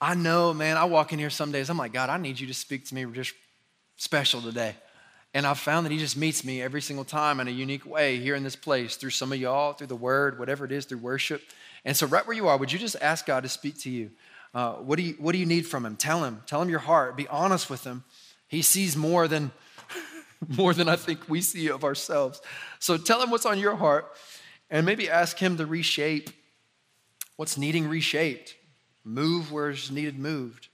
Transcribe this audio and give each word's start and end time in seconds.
I 0.00 0.14
know, 0.14 0.52
man, 0.52 0.76
I 0.76 0.84
walk 0.84 1.12
in 1.12 1.18
here 1.18 1.30
some 1.30 1.52
days, 1.52 1.70
I'm 1.70 1.78
like, 1.78 1.92
God, 1.92 2.10
I 2.10 2.18
need 2.18 2.38
you 2.38 2.46
to 2.48 2.54
speak 2.54 2.86
to 2.86 2.94
me 2.94 3.06
just 3.12 3.32
special 3.96 4.42
today. 4.42 4.74
And 5.32 5.46
I've 5.46 5.58
found 5.58 5.86
that 5.86 5.92
He 5.92 5.98
just 5.98 6.16
meets 6.16 6.44
me 6.44 6.62
every 6.62 6.80
single 6.80 7.04
time 7.04 7.40
in 7.40 7.48
a 7.48 7.50
unique 7.50 7.86
way 7.86 8.18
here 8.18 8.34
in 8.34 8.42
this 8.42 8.56
place 8.56 8.96
through 8.96 9.10
some 9.10 9.32
of 9.32 9.38
y'all, 9.38 9.72
through 9.72 9.88
the 9.88 9.96
Word, 9.96 10.38
whatever 10.38 10.64
it 10.64 10.72
is, 10.72 10.84
through 10.86 10.98
worship. 10.98 11.42
And 11.84 11.96
so, 11.96 12.06
right 12.06 12.26
where 12.26 12.36
you 12.36 12.48
are, 12.48 12.56
would 12.56 12.72
you 12.72 12.78
just 12.78 12.96
ask 13.00 13.26
God 13.26 13.42
to 13.42 13.48
speak 13.48 13.78
to 13.80 13.90
you? 13.90 14.10
Uh, 14.54 14.74
what, 14.74 14.96
do 14.96 15.02
you 15.02 15.14
what 15.18 15.32
do 15.32 15.38
you 15.38 15.46
need 15.46 15.66
from 15.66 15.84
Him? 15.84 15.96
Tell 15.96 16.24
Him. 16.24 16.42
Tell 16.46 16.62
Him 16.62 16.70
your 16.70 16.78
heart. 16.78 17.16
Be 17.16 17.28
honest 17.28 17.68
with 17.68 17.84
Him. 17.84 18.04
He 18.48 18.62
sees 18.62 18.96
more 18.96 19.28
than, 19.28 19.50
more 20.48 20.72
than 20.72 20.88
I 20.88 20.96
think 20.96 21.28
we 21.28 21.42
see 21.42 21.68
of 21.68 21.84
ourselves. 21.84 22.40
So, 22.78 22.96
tell 22.96 23.22
Him 23.22 23.30
what's 23.30 23.46
on 23.46 23.58
your 23.58 23.76
heart 23.76 24.10
and 24.70 24.86
maybe 24.86 25.08
ask 25.08 25.38
Him 25.38 25.58
to 25.58 25.66
reshape 25.66 26.30
what's 27.36 27.58
needing 27.58 27.88
reshaped 27.88 28.55
move 29.06 29.52
where 29.52 29.70
it's 29.70 29.90
needed 29.90 30.18
moved. 30.18 30.68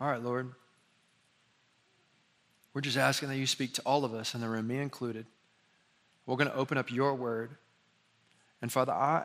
All 0.00 0.10
right, 0.10 0.22
Lord. 0.22 0.52
We're 2.72 2.82
just 2.82 2.96
asking 2.96 3.30
that 3.30 3.36
you 3.36 3.46
speak 3.46 3.72
to 3.74 3.82
all 3.82 4.04
of 4.04 4.12
us 4.12 4.34
in 4.34 4.40
the 4.40 4.48
room, 4.48 4.66
me 4.66 4.78
included. 4.78 5.26
We're 6.26 6.36
going 6.36 6.50
to 6.50 6.56
open 6.56 6.76
up 6.76 6.90
your 6.90 7.14
word. 7.14 7.56
And 8.60 8.70
Father, 8.70 8.92
I, 8.92 9.24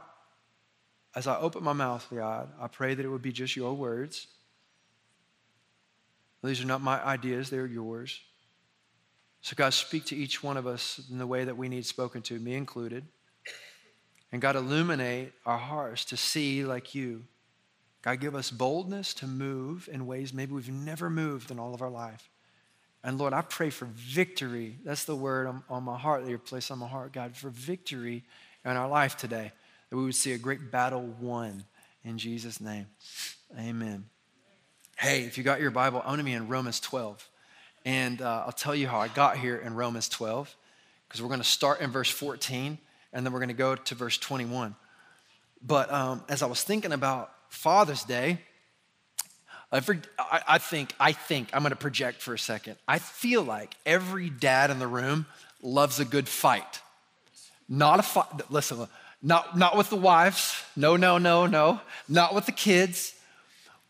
as 1.15 1.27
I 1.27 1.37
open 1.39 1.63
my 1.63 1.73
mouth, 1.73 2.05
God, 2.13 2.49
I 2.59 2.67
pray 2.67 2.93
that 2.93 3.03
it 3.03 3.09
would 3.09 3.21
be 3.21 3.31
just 3.31 3.55
your 3.55 3.73
words. 3.73 4.27
These 6.43 6.61
are 6.61 6.67
not 6.67 6.81
my 6.81 7.03
ideas, 7.03 7.49
they're 7.49 7.65
yours. 7.65 8.19
So, 9.41 9.55
God, 9.55 9.73
speak 9.73 10.05
to 10.05 10.15
each 10.15 10.43
one 10.43 10.57
of 10.57 10.67
us 10.67 11.01
in 11.09 11.17
the 11.17 11.27
way 11.27 11.45
that 11.45 11.57
we 11.57 11.69
need 11.69 11.85
spoken 11.85 12.21
to, 12.23 12.37
me 12.39 12.55
included. 12.55 13.05
And 14.31 14.41
God, 14.41 14.55
illuminate 14.55 15.33
our 15.45 15.57
hearts 15.57 16.05
to 16.05 16.17
see 16.17 16.63
like 16.63 16.93
you. 16.93 17.23
God, 18.01 18.19
give 18.19 18.35
us 18.35 18.51
boldness 18.51 19.13
to 19.15 19.27
move 19.27 19.89
in 19.91 20.05
ways 20.05 20.33
maybe 20.33 20.53
we've 20.53 20.69
never 20.69 21.09
moved 21.09 21.51
in 21.51 21.59
all 21.59 21.73
of 21.73 21.81
our 21.81 21.89
life. 21.89 22.29
And 23.03 23.17
Lord, 23.17 23.33
I 23.33 23.41
pray 23.41 23.69
for 23.69 23.85
victory. 23.85 24.77
That's 24.83 25.05
the 25.05 25.15
word 25.15 25.47
on, 25.47 25.63
on 25.69 25.83
my 25.83 25.97
heart 25.97 26.23
that 26.23 26.29
you 26.29 26.37
place 26.37 26.69
on 26.69 26.79
my 26.79 26.87
heart, 26.87 27.13
God, 27.13 27.35
for 27.35 27.49
victory 27.49 28.23
in 28.63 28.71
our 28.71 28.87
life 28.87 29.17
today 29.17 29.51
that 29.89 29.97
we 29.97 30.03
would 30.03 30.15
see 30.15 30.33
a 30.33 30.37
great 30.37 30.71
battle 30.71 31.01
won 31.19 31.63
in 32.03 32.17
Jesus' 32.17 32.61
name. 32.61 32.87
Amen. 33.57 34.05
Hey, 34.97 35.23
if 35.23 35.37
you 35.37 35.43
got 35.43 35.61
your 35.61 35.71
Bible, 35.71 36.03
to 36.05 36.23
be 36.23 36.33
in 36.33 36.47
Romans 36.47 36.79
12. 36.79 37.27
And 37.85 38.21
uh, 38.21 38.43
I'll 38.45 38.51
tell 38.51 38.75
you 38.75 38.87
how 38.87 38.99
I 38.99 39.07
got 39.07 39.37
here 39.37 39.57
in 39.57 39.73
Romans 39.73 40.09
12, 40.09 40.53
because 41.07 41.21
we're 41.21 41.29
going 41.29 41.39
to 41.39 41.47
start 41.47 41.81
in 41.81 41.89
verse 41.89 42.09
14, 42.09 42.77
and 43.13 43.25
then 43.25 43.33
we're 43.33 43.39
going 43.39 43.49
to 43.49 43.55
go 43.55 43.75
to 43.75 43.95
verse 43.95 44.17
21. 44.17 44.75
But 45.65 45.91
um, 45.91 46.23
as 46.29 46.43
I 46.43 46.45
was 46.45 46.63
thinking 46.63 46.91
about 46.91 47.31
Father's 47.49 48.03
Day, 48.03 48.39
I, 49.71 49.81
I 50.47 50.57
think, 50.57 50.93
I 50.99 51.11
think, 51.11 51.49
I'm 51.53 51.61
going 51.61 51.71
to 51.71 51.75
project 51.75 52.21
for 52.21 52.33
a 52.33 52.39
second. 52.39 52.75
I 52.87 52.99
feel 52.99 53.43
like 53.43 53.75
every 53.85 54.29
dad 54.29 54.71
in 54.71 54.79
the 54.79 54.87
room 54.87 55.25
loves 55.61 55.99
a 55.99 56.05
good 56.05 56.27
fight. 56.27 56.81
Not 57.67 57.99
a 57.99 58.03
fight, 58.03 58.27
listen, 58.49 58.87
not, 59.21 59.57
not 59.57 59.75
with 59.75 59.89
the 59.89 59.95
wives. 59.95 60.63
No, 60.75 60.95
no, 60.95 61.17
no, 61.17 61.45
no. 61.45 61.81
Not 62.07 62.33
with 62.33 62.45
the 62.45 62.51
kids. 62.51 63.13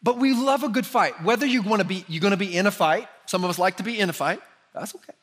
But 0.01 0.17
we 0.17 0.33
love 0.33 0.63
a 0.63 0.69
good 0.69 0.85
fight. 0.85 1.23
Whether 1.23 1.45
you 1.45 1.61
want 1.61 1.81
to 1.81 1.87
be, 1.87 2.05
you're 2.07 2.21
going 2.21 2.31
to 2.31 2.37
be 2.37 2.55
in 2.55 2.65
a 2.65 2.71
fight. 2.71 3.07
Some 3.25 3.43
of 3.43 3.49
us 3.49 3.59
like 3.59 3.77
to 3.77 3.83
be 3.83 3.99
in 3.99 4.09
a 4.09 4.13
fight. 4.13 4.41
That's 4.73 4.95
okay. 4.95 5.13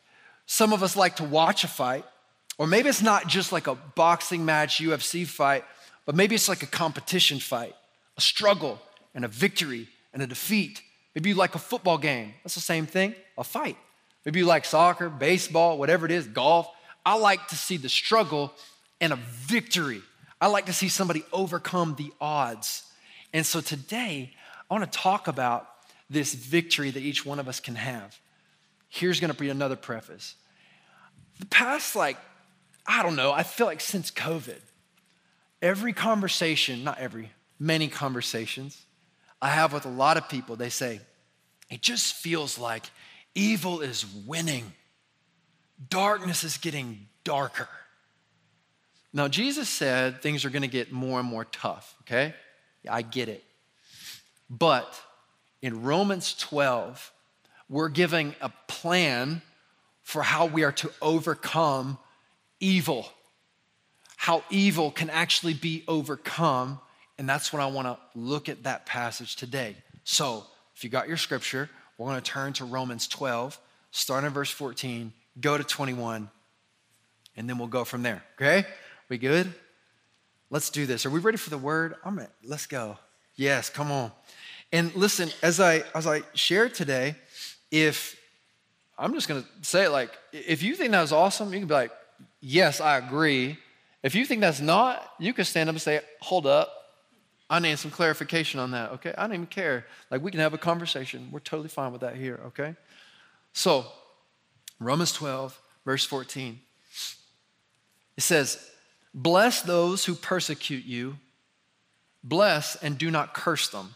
Some 0.47 0.73
of 0.73 0.83
us 0.83 0.97
like 0.97 1.17
to 1.17 1.25
watch 1.25 1.65
a 1.65 1.69
fight. 1.69 2.05
Or 2.59 2.67
maybe 2.67 2.89
it's 2.89 3.03
not 3.03 3.27
just 3.27 3.53
like 3.53 3.67
a 3.67 3.75
boxing 3.75 4.45
match, 4.45 4.79
UFC 4.79 5.27
fight, 5.27 5.65
but 6.05 6.15
maybe 6.15 6.35
it's 6.35 6.49
like 6.49 6.63
a 6.63 6.67
competition 6.67 7.39
fight, 7.39 7.75
a 8.17 8.21
struggle 8.21 8.81
and 9.15 9.25
a 9.25 9.29
victory 9.29 9.89
and 10.15 10.23
a 10.23 10.27
defeat. 10.27 10.83
Maybe 11.15 11.31
you 11.31 11.35
like 11.35 11.55
a 11.55 11.59
football 11.59 11.99
game. 11.99 12.35
That's 12.43 12.55
the 12.55 12.61
same 12.61 12.87
thing, 12.87 13.15
a 13.37 13.45
fight. 13.45 13.77
Maybe 14.25 14.41
you 14.41 14.47
like 14.47 14.65
soccer, 14.65 15.11
baseball, 15.11 15.79
whatever 15.79 16.07
it 16.07 16.13
is, 16.13 16.27
golf. 16.27 16.69
I 17.05 17.17
like 17.19 17.49
to 17.49 17.57
see 17.57 17.77
the 17.77 17.89
struggle 17.89 18.53
and 19.01 19.13
a 19.13 19.17
victory. 19.17 20.03
I 20.41 20.49
like 20.49 20.67
to 20.67 20.73
see 20.73 20.89
somebody 20.89 21.25
overcome 21.33 21.95
the 21.97 22.13
odds. 22.21 22.85
And 23.33 23.45
so 23.45 23.61
today, 23.61 24.33
I 24.71 24.75
want 24.75 24.91
to 24.91 24.99
talk 24.99 25.29
about 25.29 25.69
this 26.09 26.35
victory 26.35 26.91
that 26.91 27.01
each 27.01 27.25
one 27.25 27.39
of 27.39 27.49
us 27.49 27.61
can 27.61 27.75
have. 27.75 28.19
Here's 28.89 29.21
going 29.21 29.33
to 29.33 29.39
be 29.39 29.49
another 29.49 29.77
preface. 29.77 30.35
The 31.41 31.47
past, 31.47 31.97
like, 31.97 32.17
I 32.87 33.03
don't 33.03 33.17
know, 33.17 33.33
I 33.33 33.43
feel 33.43 33.67
like 33.67 33.81
since 33.81 34.11
COVID, 34.11 34.61
every 35.61 35.93
conversation, 35.93 36.85
not 36.85 36.99
every, 36.99 37.31
many 37.59 37.89
conversations 37.89 38.81
I 39.43 39.51
have 39.51 39.73
with 39.73 39.85
a 39.85 39.91
lot 39.91 40.17
of 40.17 40.29
people, 40.29 40.57
they 40.57 40.71
say, 40.71 41.01
it 41.69 41.83
just 41.83 42.15
feels 42.15 42.59
like 42.59 42.85
evil 43.35 43.81
is 43.81 44.07
winning, 44.27 44.73
darkness 45.89 46.45
is 46.45 46.57
getting 46.59 47.09
darker. 47.25 47.69
Now, 49.17 49.29
Jesus 49.29 49.67
said 49.71 50.21
things 50.21 50.45
are 50.45 50.51
going 50.51 50.61
to 50.61 50.69
get 50.69 50.93
more 50.93 51.19
and 51.19 51.27
more 51.27 51.47
tough, 51.47 51.95
okay? 52.03 52.35
I 52.87 53.01
get 53.01 53.31
it. 53.31 53.43
But 54.51 54.95
in 55.63 55.83
Romans 55.85 56.35
12, 56.35 57.13
we're 57.71 57.89
giving 57.89 58.35
a 58.43 58.53
plan 58.69 59.41
for 60.03 60.23
how 60.23 60.45
we 60.45 60.65
are 60.65 60.73
to 60.73 60.91
overcome 61.01 61.97
evil, 62.61 63.09
how 64.19 64.45
evil 64.51 64.91
can 64.91 65.09
actually 65.09 65.55
be 65.55 65.83
overcome. 65.89 66.79
And 67.17 67.27
that's 67.27 67.55
what 67.55 67.63
I 67.63 67.69
want 67.69 67.87
to 67.87 67.97
look 68.15 68.51
at 68.51 68.65
that 68.65 68.85
passage 68.85 69.35
today. 69.35 69.77
So, 70.05 70.45
if 70.77 70.85
you 70.85 70.91
got 70.91 71.09
your 71.09 71.17
scripture, 71.17 71.71
we're 71.97 72.09
going 72.09 72.21
to 72.21 72.31
turn 72.31 72.53
to 72.53 72.67
Romans 72.67 73.09
12, 73.09 73.59
start 73.93 74.25
in 74.25 74.31
verse 74.35 74.51
14, 74.51 75.11
go 75.41 75.57
to 75.57 75.65
21, 75.65 76.29
and 77.35 77.49
then 77.49 77.57
we'll 77.57 77.67
go 77.67 77.85
from 77.85 78.03
there, 78.03 78.23
okay? 78.35 78.67
We 79.09 79.19
good? 79.19 79.53
Let's 80.51 80.71
do 80.71 80.87
this. 80.87 81.07
Are 81.07 81.11
we 81.11 81.21
ready 81.21 81.37
for 81.37 81.51
the 81.51 81.59
word? 81.59 81.95
I'm 82.05 82.17
ready. 82.19 82.31
Let's 82.45 82.67
go. 82.67 82.99
Yes, 83.35 83.69
come 83.69 83.91
on. 83.91 84.13
And 84.73 84.95
listen, 84.95 85.31
as 85.43 85.61
I 85.61 85.85
as 85.95 86.07
I 86.07 86.23
share 86.35 86.69
today, 86.69 87.17
if 87.71 88.19
I'm 88.99 89.13
just 89.13 89.29
gonna 89.29 89.45
say 89.63 89.85
it 89.85 89.91
like, 89.91 90.11
if 90.33 90.63
you 90.63 90.75
think 90.75 90.91
that 90.93 91.01
was 91.01 91.13
awesome, 91.13 91.53
you 91.53 91.59
can 91.59 91.69
be 91.69 91.75
like, 91.75 91.93
yes, 92.41 92.81
I 92.81 92.99
agree. 92.99 93.59
If 94.03 94.15
you 94.15 94.25
think 94.25 94.41
that's 94.41 94.61
not, 94.61 95.13
you 95.19 95.33
can 95.33 95.45
stand 95.45 95.69
up 95.69 95.75
and 95.75 95.83
say, 95.83 96.01
hold 96.21 96.47
up. 96.47 96.73
I 97.49 97.61
need 97.61 97.79
some 97.79 97.91
clarification 97.91 98.59
on 98.59 98.73
that, 98.73 98.93
okay? 98.93 99.15
I 99.17 99.23
don't 99.23 99.35
even 99.35 99.47
care. 99.47 99.87
Like, 100.11 100.23
we 100.23 100.31
can 100.33 100.41
have 100.41 100.53
a 100.53 100.59
conversation. 100.59 101.29
We're 101.31 101.41
totally 101.41 101.69
fine 101.69 101.93
with 101.93 102.01
that 102.01 102.17
here, 102.17 102.41
okay? 102.47 102.75
So, 103.53 103.87
Romans 104.81 105.13
12, 105.13 105.61
verse 105.85 106.05
14. 106.05 106.61
It 108.17 108.23
says, 108.23 108.71
Bless 109.19 109.63
those 109.63 110.05
who 110.05 110.15
persecute 110.15 110.85
you, 110.85 111.17
bless 112.23 112.77
and 112.77 112.99
do 112.99 113.11
not 113.11 113.33
curse 113.33 113.69
them. 113.69 113.95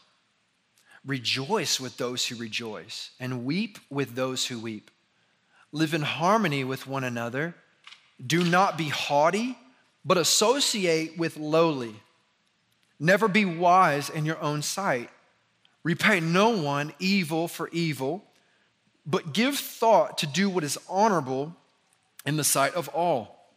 Rejoice 1.04 1.78
with 1.78 1.98
those 1.98 2.26
who 2.26 2.36
rejoice, 2.36 3.10
and 3.20 3.44
weep 3.44 3.78
with 3.90 4.14
those 4.14 4.46
who 4.46 4.58
weep. 4.58 4.90
Live 5.72 5.92
in 5.92 6.00
harmony 6.00 6.64
with 6.64 6.86
one 6.86 7.04
another. 7.04 7.54
Do 8.26 8.42
not 8.42 8.78
be 8.78 8.88
haughty, 8.88 9.58
but 10.06 10.16
associate 10.16 11.18
with 11.18 11.36
lowly. 11.36 11.96
Never 12.98 13.28
be 13.28 13.44
wise 13.44 14.08
in 14.08 14.24
your 14.24 14.40
own 14.40 14.62
sight. 14.62 15.10
Repay 15.82 16.20
no 16.20 16.48
one 16.50 16.94
evil 16.98 17.46
for 17.46 17.68
evil, 17.72 18.24
but 19.04 19.34
give 19.34 19.58
thought 19.58 20.16
to 20.18 20.26
do 20.26 20.48
what 20.48 20.64
is 20.64 20.78
honorable 20.88 21.54
in 22.24 22.36
the 22.36 22.44
sight 22.44 22.74
of 22.74 22.88
all. 22.88 23.50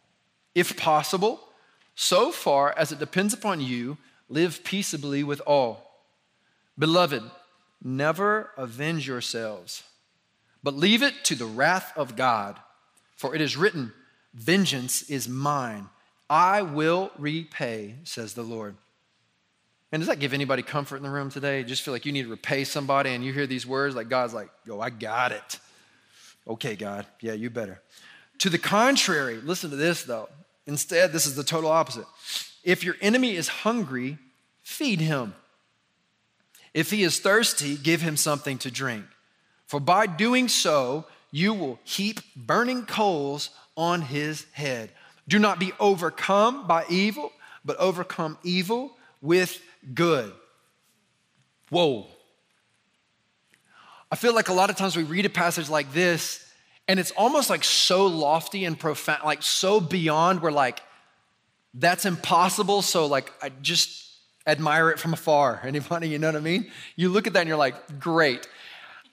If 0.54 0.76
possible, 0.76 1.40
so 1.94 2.32
far 2.32 2.74
as 2.76 2.92
it 2.92 2.98
depends 2.98 3.32
upon 3.32 3.60
you, 3.60 3.98
live 4.28 4.64
peaceably 4.64 5.22
with 5.22 5.40
all. 5.46 6.00
Beloved, 6.78 7.22
Never 7.86 8.50
avenge 8.56 9.06
yourselves, 9.06 9.82
but 10.62 10.72
leave 10.74 11.02
it 11.02 11.22
to 11.24 11.34
the 11.34 11.44
wrath 11.44 11.92
of 11.96 12.16
God. 12.16 12.58
For 13.14 13.34
it 13.34 13.42
is 13.42 13.58
written, 13.58 13.92
Vengeance 14.32 15.02
is 15.10 15.28
mine. 15.28 15.90
I 16.30 16.62
will 16.62 17.12
repay, 17.18 17.96
says 18.04 18.32
the 18.32 18.42
Lord. 18.42 18.74
And 19.92 20.00
does 20.00 20.08
that 20.08 20.18
give 20.18 20.32
anybody 20.32 20.62
comfort 20.62 20.96
in 20.96 21.02
the 21.02 21.10
room 21.10 21.30
today? 21.30 21.62
Just 21.62 21.82
feel 21.82 21.92
like 21.92 22.06
you 22.06 22.10
need 22.10 22.22
to 22.22 22.30
repay 22.30 22.64
somebody 22.64 23.10
and 23.10 23.22
you 23.22 23.34
hear 23.34 23.46
these 23.46 23.66
words 23.66 23.94
like 23.94 24.08
God's 24.08 24.32
like, 24.32 24.48
yo, 24.64 24.80
I 24.80 24.88
got 24.88 25.30
it. 25.30 25.60
Okay, 26.48 26.74
God. 26.74 27.06
Yeah, 27.20 27.34
you 27.34 27.50
better. 27.50 27.82
To 28.38 28.50
the 28.50 28.58
contrary, 28.58 29.36
listen 29.36 29.70
to 29.70 29.76
this 29.76 30.02
though. 30.02 30.30
Instead, 30.66 31.12
this 31.12 31.26
is 31.26 31.34
the 31.34 31.44
total 31.44 31.70
opposite. 31.70 32.06
If 32.62 32.82
your 32.82 32.96
enemy 33.00 33.36
is 33.36 33.48
hungry, 33.48 34.18
feed 34.62 35.00
him. 35.00 35.34
If 36.72 36.90
he 36.90 37.02
is 37.02 37.20
thirsty, 37.20 37.76
give 37.76 38.00
him 38.02 38.16
something 38.16 38.58
to 38.58 38.70
drink. 38.70 39.04
For 39.66 39.78
by 39.78 40.06
doing 40.06 40.48
so, 40.48 41.06
you 41.30 41.54
will 41.54 41.78
heap 41.84 42.20
burning 42.34 42.86
coals 42.86 43.50
on 43.76 44.02
his 44.02 44.46
head. 44.52 44.90
Do 45.28 45.38
not 45.38 45.58
be 45.58 45.72
overcome 45.78 46.66
by 46.66 46.84
evil, 46.88 47.32
but 47.64 47.76
overcome 47.76 48.38
evil 48.42 48.96
with 49.20 49.60
good. 49.94 50.32
Whoa. 51.70 52.06
I 54.10 54.16
feel 54.16 54.34
like 54.34 54.48
a 54.48 54.52
lot 54.52 54.70
of 54.70 54.76
times 54.76 54.96
we 54.96 55.02
read 55.02 55.26
a 55.26 55.30
passage 55.30 55.68
like 55.68 55.92
this 55.92 56.43
and 56.86 57.00
it's 57.00 57.10
almost 57.12 57.50
like 57.50 57.64
so 57.64 58.06
lofty 58.06 58.64
and 58.64 58.78
profound, 58.78 59.22
like 59.24 59.42
so 59.42 59.80
beyond 59.80 60.42
we're 60.42 60.50
like 60.50 60.82
that's 61.74 62.04
impossible. 62.04 62.82
So 62.82 63.06
like 63.06 63.32
I 63.42 63.50
just 63.62 64.04
admire 64.46 64.90
it 64.90 64.98
from 64.98 65.12
afar. 65.12 65.60
Anybody, 65.64 66.08
you 66.08 66.18
know 66.18 66.28
what 66.28 66.36
I 66.36 66.40
mean? 66.40 66.70
You 66.96 67.08
look 67.08 67.26
at 67.26 67.32
that 67.34 67.40
and 67.40 67.48
you're 67.48 67.58
like, 67.58 67.98
great. 67.98 68.46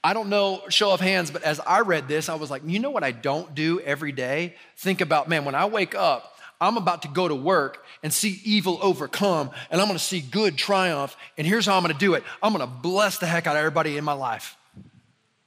I 0.04 0.14
don't 0.14 0.30
know, 0.30 0.64
show 0.70 0.92
of 0.92 1.00
hands, 1.00 1.30
but 1.30 1.44
as 1.44 1.60
I 1.60 1.82
read 1.82 2.08
this, 2.08 2.28
I 2.28 2.34
was 2.34 2.50
like, 2.50 2.64
you 2.66 2.80
know 2.80 2.90
what 2.90 3.04
I 3.04 3.12
don't 3.12 3.54
do 3.54 3.80
every 3.82 4.12
day? 4.12 4.56
Think 4.78 5.00
about, 5.00 5.30
man, 5.30 5.46
when 5.46 5.54
I 5.54 5.66
wake 5.66 5.94
up, 5.94 6.40
I'm 6.60 6.78
about 6.78 7.04
to 7.04 7.08
go 7.08 7.28
to 7.28 7.36
work 7.36 7.86
and 8.02 8.12
see 8.12 8.40
evil 8.44 8.80
overcome, 8.82 9.52
and 9.70 9.80
I'm 9.80 9.86
gonna 9.86 10.00
see 10.00 10.20
good 10.22 10.58
triumph. 10.58 11.16
And 11.38 11.46
here's 11.46 11.68
how 11.68 11.76
I'm 11.76 11.84
gonna 11.84 11.94
do 11.94 12.16
it 12.16 12.24
I'm 12.42 12.52
gonna 12.52 12.66
bless 12.68 13.20
the 13.20 13.28
heck 13.28 13.46
out 13.46 13.56
of 13.56 13.60
everybody 13.60 13.98
in 13.98 14.04
my 14.04 14.14
life. 14.14 14.56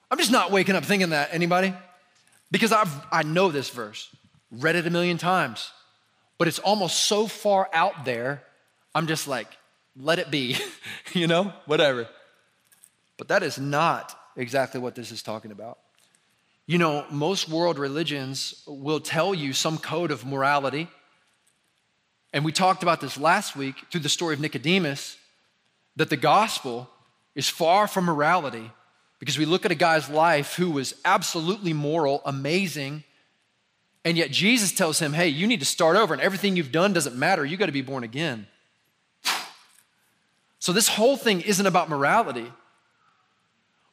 I'm 0.08 0.18
just 0.18 0.30
not 0.30 0.52
waking 0.52 0.76
up 0.76 0.84
thinking 0.84 1.10
that. 1.10 1.30
Anybody? 1.32 1.74
Because 2.50 2.72
I've, 2.72 2.92
I 3.10 3.22
know 3.22 3.50
this 3.50 3.70
verse, 3.70 4.14
read 4.50 4.76
it 4.76 4.86
a 4.86 4.90
million 4.90 5.18
times, 5.18 5.72
but 6.38 6.48
it's 6.48 6.58
almost 6.58 7.04
so 7.04 7.26
far 7.26 7.68
out 7.72 8.04
there, 8.04 8.42
I'm 8.94 9.06
just 9.06 9.26
like, 9.26 9.48
let 9.96 10.18
it 10.18 10.30
be, 10.30 10.56
you 11.12 11.26
know, 11.26 11.52
whatever. 11.66 12.08
But 13.16 13.28
that 13.28 13.42
is 13.42 13.58
not 13.58 14.16
exactly 14.36 14.80
what 14.80 14.94
this 14.94 15.12
is 15.12 15.22
talking 15.22 15.50
about. 15.50 15.78
You 16.66 16.78
know, 16.78 17.04
most 17.10 17.48
world 17.48 17.78
religions 17.78 18.62
will 18.66 19.00
tell 19.00 19.34
you 19.34 19.52
some 19.52 19.78
code 19.78 20.10
of 20.10 20.24
morality. 20.24 20.88
And 22.32 22.44
we 22.44 22.52
talked 22.52 22.82
about 22.82 23.00
this 23.00 23.18
last 23.18 23.54
week 23.54 23.76
through 23.90 24.00
the 24.00 24.08
story 24.08 24.34
of 24.34 24.40
Nicodemus 24.40 25.16
that 25.96 26.10
the 26.10 26.16
gospel 26.16 26.88
is 27.34 27.48
far 27.48 27.86
from 27.86 28.06
morality 28.06 28.70
because 29.24 29.38
we 29.38 29.46
look 29.46 29.64
at 29.64 29.72
a 29.72 29.74
guy's 29.74 30.10
life 30.10 30.54
who 30.56 30.70
was 30.70 30.92
absolutely 31.02 31.72
moral, 31.72 32.20
amazing, 32.26 33.02
and 34.04 34.18
yet 34.18 34.30
Jesus 34.30 34.70
tells 34.70 34.98
him, 34.98 35.14
hey, 35.14 35.28
you 35.28 35.46
need 35.46 35.60
to 35.60 35.66
start 35.66 35.96
over, 35.96 36.12
and 36.12 36.22
everything 36.22 36.56
you've 36.56 36.70
done 36.70 36.92
doesn't 36.92 37.16
matter. 37.16 37.42
You 37.42 37.56
got 37.56 37.64
to 37.64 37.72
be 37.72 37.80
born 37.80 38.04
again. 38.04 38.46
So, 40.58 40.74
this 40.74 40.88
whole 40.88 41.16
thing 41.16 41.40
isn't 41.40 41.64
about 41.64 41.88
morality. 41.88 42.52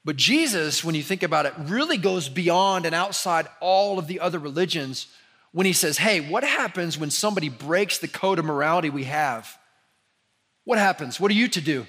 But 0.04 0.18
Jesus, 0.18 0.84
when 0.84 0.96
you 0.96 1.02
think 1.02 1.24
about 1.24 1.46
it, 1.46 1.54
really 1.60 1.96
goes 1.96 2.28
beyond 2.28 2.86
and 2.86 2.94
outside 2.94 3.48
all 3.62 4.00
of 4.00 4.08
the 4.08 4.20
other 4.20 4.38
religions 4.38 5.08
when 5.54 5.66
he 5.66 5.72
says, 5.72 5.98
hey, 5.98 6.20
what 6.20 6.44
happens 6.44 6.98
when 6.98 7.10
somebody 7.10 7.48
breaks 7.48 8.00
the 8.00 8.10
code 8.10 8.38
of 8.38 8.44
morality 8.44 8.90
we 8.90 9.06
have? 9.06 9.58
What 10.66 10.78
happens? 10.78 11.22
What 11.22 11.32
are 11.32 11.36
you 11.36 11.48
to 11.48 11.62
do? 11.62 11.88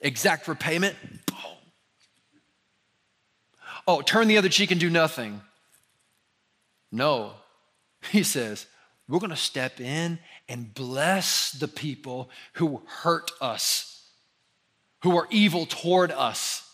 Exact 0.00 0.46
repayment? 0.46 0.94
Oh, 3.90 4.02
turn 4.02 4.28
the 4.28 4.38
other 4.38 4.48
cheek 4.48 4.70
and 4.70 4.80
do 4.80 4.90
nothing. 4.90 5.40
No. 6.90 7.32
He 8.10 8.22
says, 8.22 8.64
we're 9.08 9.18
going 9.18 9.28
to 9.28 9.36
step 9.36 9.78
in 9.78 10.20
and 10.48 10.72
bless 10.72 11.52
the 11.52 11.68
people 11.68 12.30
who 12.54 12.80
hurt 12.86 13.30
us, 13.42 14.08
who 15.02 15.18
are 15.18 15.26
evil 15.30 15.66
toward 15.66 16.10
us. 16.12 16.66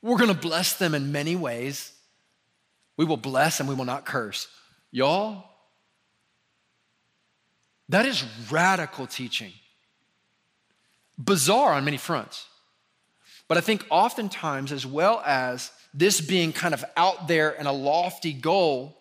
We're 0.00 0.16
going 0.16 0.32
to 0.32 0.40
bless 0.40 0.72
them 0.74 0.94
in 0.94 1.12
many 1.12 1.36
ways. 1.36 1.92
We 2.96 3.04
will 3.04 3.18
bless 3.18 3.60
and 3.60 3.68
we 3.68 3.74
will 3.74 3.84
not 3.84 4.06
curse. 4.06 4.48
Y'all, 4.90 5.44
that 7.90 8.06
is 8.06 8.24
radical 8.50 9.06
teaching. 9.06 9.52
Bizarre 11.18 11.74
on 11.74 11.84
many 11.84 11.98
fronts. 11.98 12.46
But 13.48 13.58
I 13.58 13.60
think 13.60 13.84
oftentimes, 13.90 14.72
as 14.72 14.86
well 14.86 15.22
as 15.24 15.70
this 15.96 16.20
being 16.20 16.52
kind 16.52 16.74
of 16.74 16.84
out 16.96 17.26
there 17.26 17.58
and 17.58 17.66
a 17.66 17.72
lofty 17.72 18.34
goal, 18.34 18.94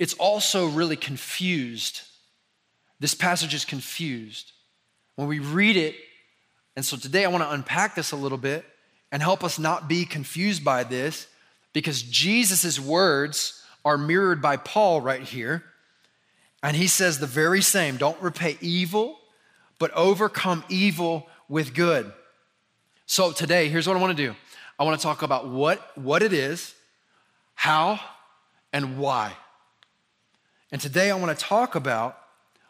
it's 0.00 0.14
also 0.14 0.66
really 0.66 0.96
confused. 0.96 2.02
This 2.98 3.14
passage 3.14 3.54
is 3.54 3.64
confused. 3.64 4.50
When 5.14 5.28
we 5.28 5.38
read 5.38 5.76
it, 5.76 5.94
and 6.74 6.84
so 6.84 6.96
today 6.96 7.24
I 7.24 7.28
want 7.28 7.44
to 7.44 7.52
unpack 7.52 7.94
this 7.94 8.10
a 8.10 8.16
little 8.16 8.38
bit 8.38 8.64
and 9.12 9.22
help 9.22 9.44
us 9.44 9.60
not 9.60 9.88
be 9.88 10.04
confused 10.04 10.64
by 10.64 10.82
this 10.82 11.28
because 11.72 12.02
Jesus' 12.02 12.80
words 12.80 13.62
are 13.84 13.96
mirrored 13.96 14.42
by 14.42 14.56
Paul 14.56 15.00
right 15.00 15.22
here. 15.22 15.62
And 16.64 16.76
he 16.76 16.88
says 16.88 17.18
the 17.18 17.26
very 17.26 17.60
same 17.60 17.96
don't 17.96 18.20
repay 18.20 18.58
evil, 18.60 19.20
but 19.78 19.92
overcome 19.92 20.64
evil 20.68 21.28
with 21.48 21.74
good. 21.74 22.12
So 23.06 23.32
today, 23.32 23.68
here's 23.68 23.86
what 23.86 23.96
I 23.96 24.00
want 24.00 24.16
to 24.16 24.26
do 24.26 24.34
I 24.78 24.84
want 24.84 24.98
to 24.98 25.02
talk 25.02 25.22
about 25.22 25.48
what, 25.48 25.96
what 25.96 26.22
it 26.22 26.32
is, 26.32 26.74
how, 27.54 28.00
and 28.72 28.98
why. 28.98 29.32
And 30.70 30.80
today 30.80 31.10
I 31.10 31.16
want 31.16 31.38
to 31.38 31.44
talk 31.44 31.74
about 31.74 32.18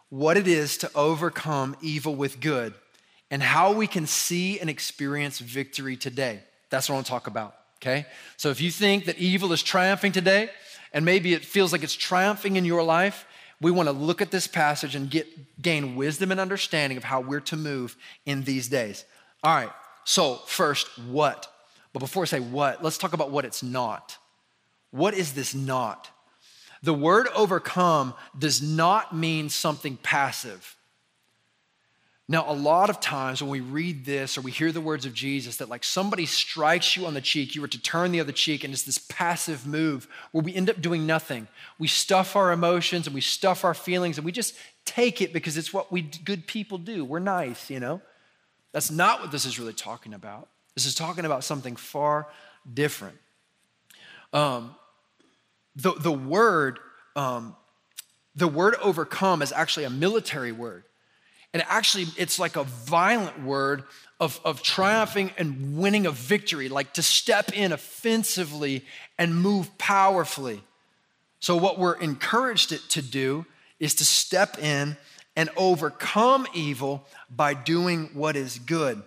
what 0.08 0.36
it 0.36 0.48
is 0.48 0.76
to 0.78 0.90
overcome 0.94 1.76
evil 1.80 2.14
with 2.14 2.40
good 2.40 2.74
and 3.30 3.42
how 3.42 3.72
we 3.72 3.86
can 3.86 4.06
see 4.06 4.60
and 4.60 4.68
experience 4.68 5.38
victory 5.38 5.96
today. 5.96 6.40
That's 6.68 6.88
what 6.88 6.94
I 6.94 6.96
want 6.96 7.06
to 7.06 7.12
talk 7.12 7.26
about, 7.28 7.54
okay? 7.80 8.06
So 8.36 8.50
if 8.50 8.60
you 8.60 8.70
think 8.70 9.06
that 9.06 9.18
evil 9.18 9.52
is 9.52 9.62
triumphing 9.62 10.12
today, 10.12 10.50
and 10.92 11.04
maybe 11.04 11.32
it 11.32 11.44
feels 11.44 11.72
like 11.72 11.82
it's 11.82 11.94
triumphing 11.94 12.56
in 12.56 12.64
your 12.64 12.82
life, 12.82 13.24
we 13.60 13.70
want 13.70 13.88
to 13.88 13.92
look 13.92 14.20
at 14.20 14.30
this 14.30 14.46
passage 14.46 14.94
and 14.94 15.08
get 15.08 15.62
gain 15.62 15.96
wisdom 15.96 16.30
and 16.30 16.40
understanding 16.40 16.98
of 16.98 17.04
how 17.04 17.20
we're 17.20 17.40
to 17.40 17.56
move 17.56 17.96
in 18.26 18.42
these 18.42 18.68
days. 18.68 19.04
All 19.42 19.54
right, 19.54 19.70
so 20.04 20.36
first, 20.46 20.88
what? 20.98 21.52
But 21.92 22.00
before 22.00 22.22
I 22.22 22.26
say 22.26 22.40
what, 22.40 22.82
let's 22.82 22.98
talk 22.98 23.12
about 23.12 23.30
what 23.30 23.44
it's 23.44 23.62
not. 23.62 24.16
What 24.90 25.14
is 25.14 25.32
this 25.32 25.54
not? 25.54 26.10
The 26.82 26.94
word 26.94 27.28
overcome 27.34 28.14
does 28.38 28.60
not 28.60 29.14
mean 29.14 29.48
something 29.48 29.96
passive. 29.96 30.76
Now, 32.28 32.50
a 32.50 32.54
lot 32.54 32.88
of 32.88 33.00
times 33.00 33.42
when 33.42 33.50
we 33.50 33.60
read 33.60 34.04
this 34.04 34.38
or 34.38 34.40
we 34.40 34.52
hear 34.52 34.72
the 34.72 34.80
words 34.80 35.04
of 35.04 35.12
Jesus, 35.12 35.56
that 35.58 35.68
like 35.68 35.84
somebody 35.84 36.24
strikes 36.24 36.96
you 36.96 37.04
on 37.06 37.14
the 37.14 37.20
cheek, 37.20 37.54
you 37.54 37.62
are 37.62 37.68
to 37.68 37.82
turn 37.82 38.10
the 38.10 38.20
other 38.20 38.32
cheek, 38.32 38.64
and 38.64 38.72
it's 38.72 38.84
this 38.84 38.98
passive 38.98 39.66
move 39.66 40.08
where 40.30 40.42
we 40.42 40.54
end 40.54 40.70
up 40.70 40.80
doing 40.80 41.06
nothing. 41.06 41.46
We 41.78 41.88
stuff 41.88 42.34
our 42.34 42.52
emotions 42.52 43.06
and 43.06 43.14
we 43.14 43.20
stuff 43.20 43.64
our 43.64 43.74
feelings 43.74 44.18
and 44.18 44.24
we 44.24 44.32
just 44.32 44.54
take 44.84 45.20
it 45.20 45.32
because 45.32 45.56
it's 45.56 45.74
what 45.74 45.92
we 45.92 46.02
good 46.02 46.46
people 46.46 46.78
do. 46.78 47.04
We're 47.04 47.18
nice, 47.18 47.68
you 47.70 47.80
know? 47.80 48.00
That's 48.72 48.90
not 48.90 49.20
what 49.20 49.30
this 49.30 49.44
is 49.44 49.58
really 49.58 49.72
talking 49.72 50.14
about. 50.14 50.48
This 50.74 50.86
is 50.86 50.94
talking 50.94 51.24
about 51.24 51.44
something 51.44 51.76
far 51.76 52.26
different. 52.72 53.18
Um, 54.32 54.74
the, 55.76 55.92
the 55.92 56.12
word 56.12 56.78
um, 57.14 57.56
the 58.34 58.48
word 58.48 58.74
overcome 58.80 59.42
is 59.42 59.52
actually 59.52 59.84
a 59.84 59.90
military 59.90 60.52
word 60.52 60.84
and 61.52 61.62
actually 61.68 62.06
it's 62.16 62.38
like 62.38 62.56
a 62.56 62.64
violent 62.64 63.42
word 63.42 63.84
of, 64.18 64.40
of 64.44 64.62
triumphing 64.62 65.30
and 65.36 65.76
winning 65.76 66.06
a 66.06 66.10
victory 66.10 66.68
like 66.68 66.94
to 66.94 67.02
step 67.02 67.52
in 67.52 67.72
offensively 67.72 68.84
and 69.18 69.34
move 69.34 69.76
powerfully 69.78 70.62
so 71.40 71.56
what 71.56 71.78
we're 71.78 71.96
encouraged 71.96 72.90
to 72.90 73.02
do 73.02 73.44
is 73.78 73.94
to 73.96 74.04
step 74.04 74.58
in 74.58 74.96
and 75.36 75.48
overcome 75.56 76.46
evil 76.54 77.06
by 77.30 77.54
doing 77.54 78.10
what 78.14 78.36
is 78.36 78.58
good 78.58 79.02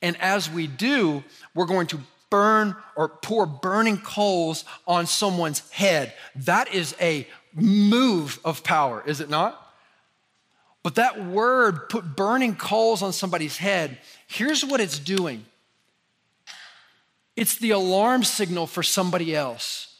and 0.00 0.16
as 0.20 0.50
we 0.50 0.66
do 0.66 1.22
we're 1.54 1.66
going 1.66 1.86
to 1.86 2.00
burn 2.32 2.74
or 2.96 3.10
pour 3.10 3.44
burning 3.44 3.98
coals 3.98 4.64
on 4.86 5.04
someone's 5.06 5.70
head. 5.70 6.14
That 6.34 6.72
is 6.72 6.96
a 6.98 7.28
move 7.52 8.40
of 8.42 8.64
power, 8.64 9.02
is 9.04 9.20
it 9.20 9.28
not? 9.28 9.58
But 10.82 10.94
that 10.94 11.22
word 11.22 11.90
put 11.90 12.16
burning 12.16 12.56
coals 12.56 13.02
on 13.02 13.12
somebody's 13.12 13.58
head. 13.58 13.98
Here's 14.26 14.64
what 14.64 14.80
it's 14.80 14.98
doing 14.98 15.44
it's 17.36 17.56
the 17.58 17.70
alarm 17.70 18.24
signal 18.24 18.66
for 18.66 18.82
somebody 18.82 19.36
else. 19.36 19.91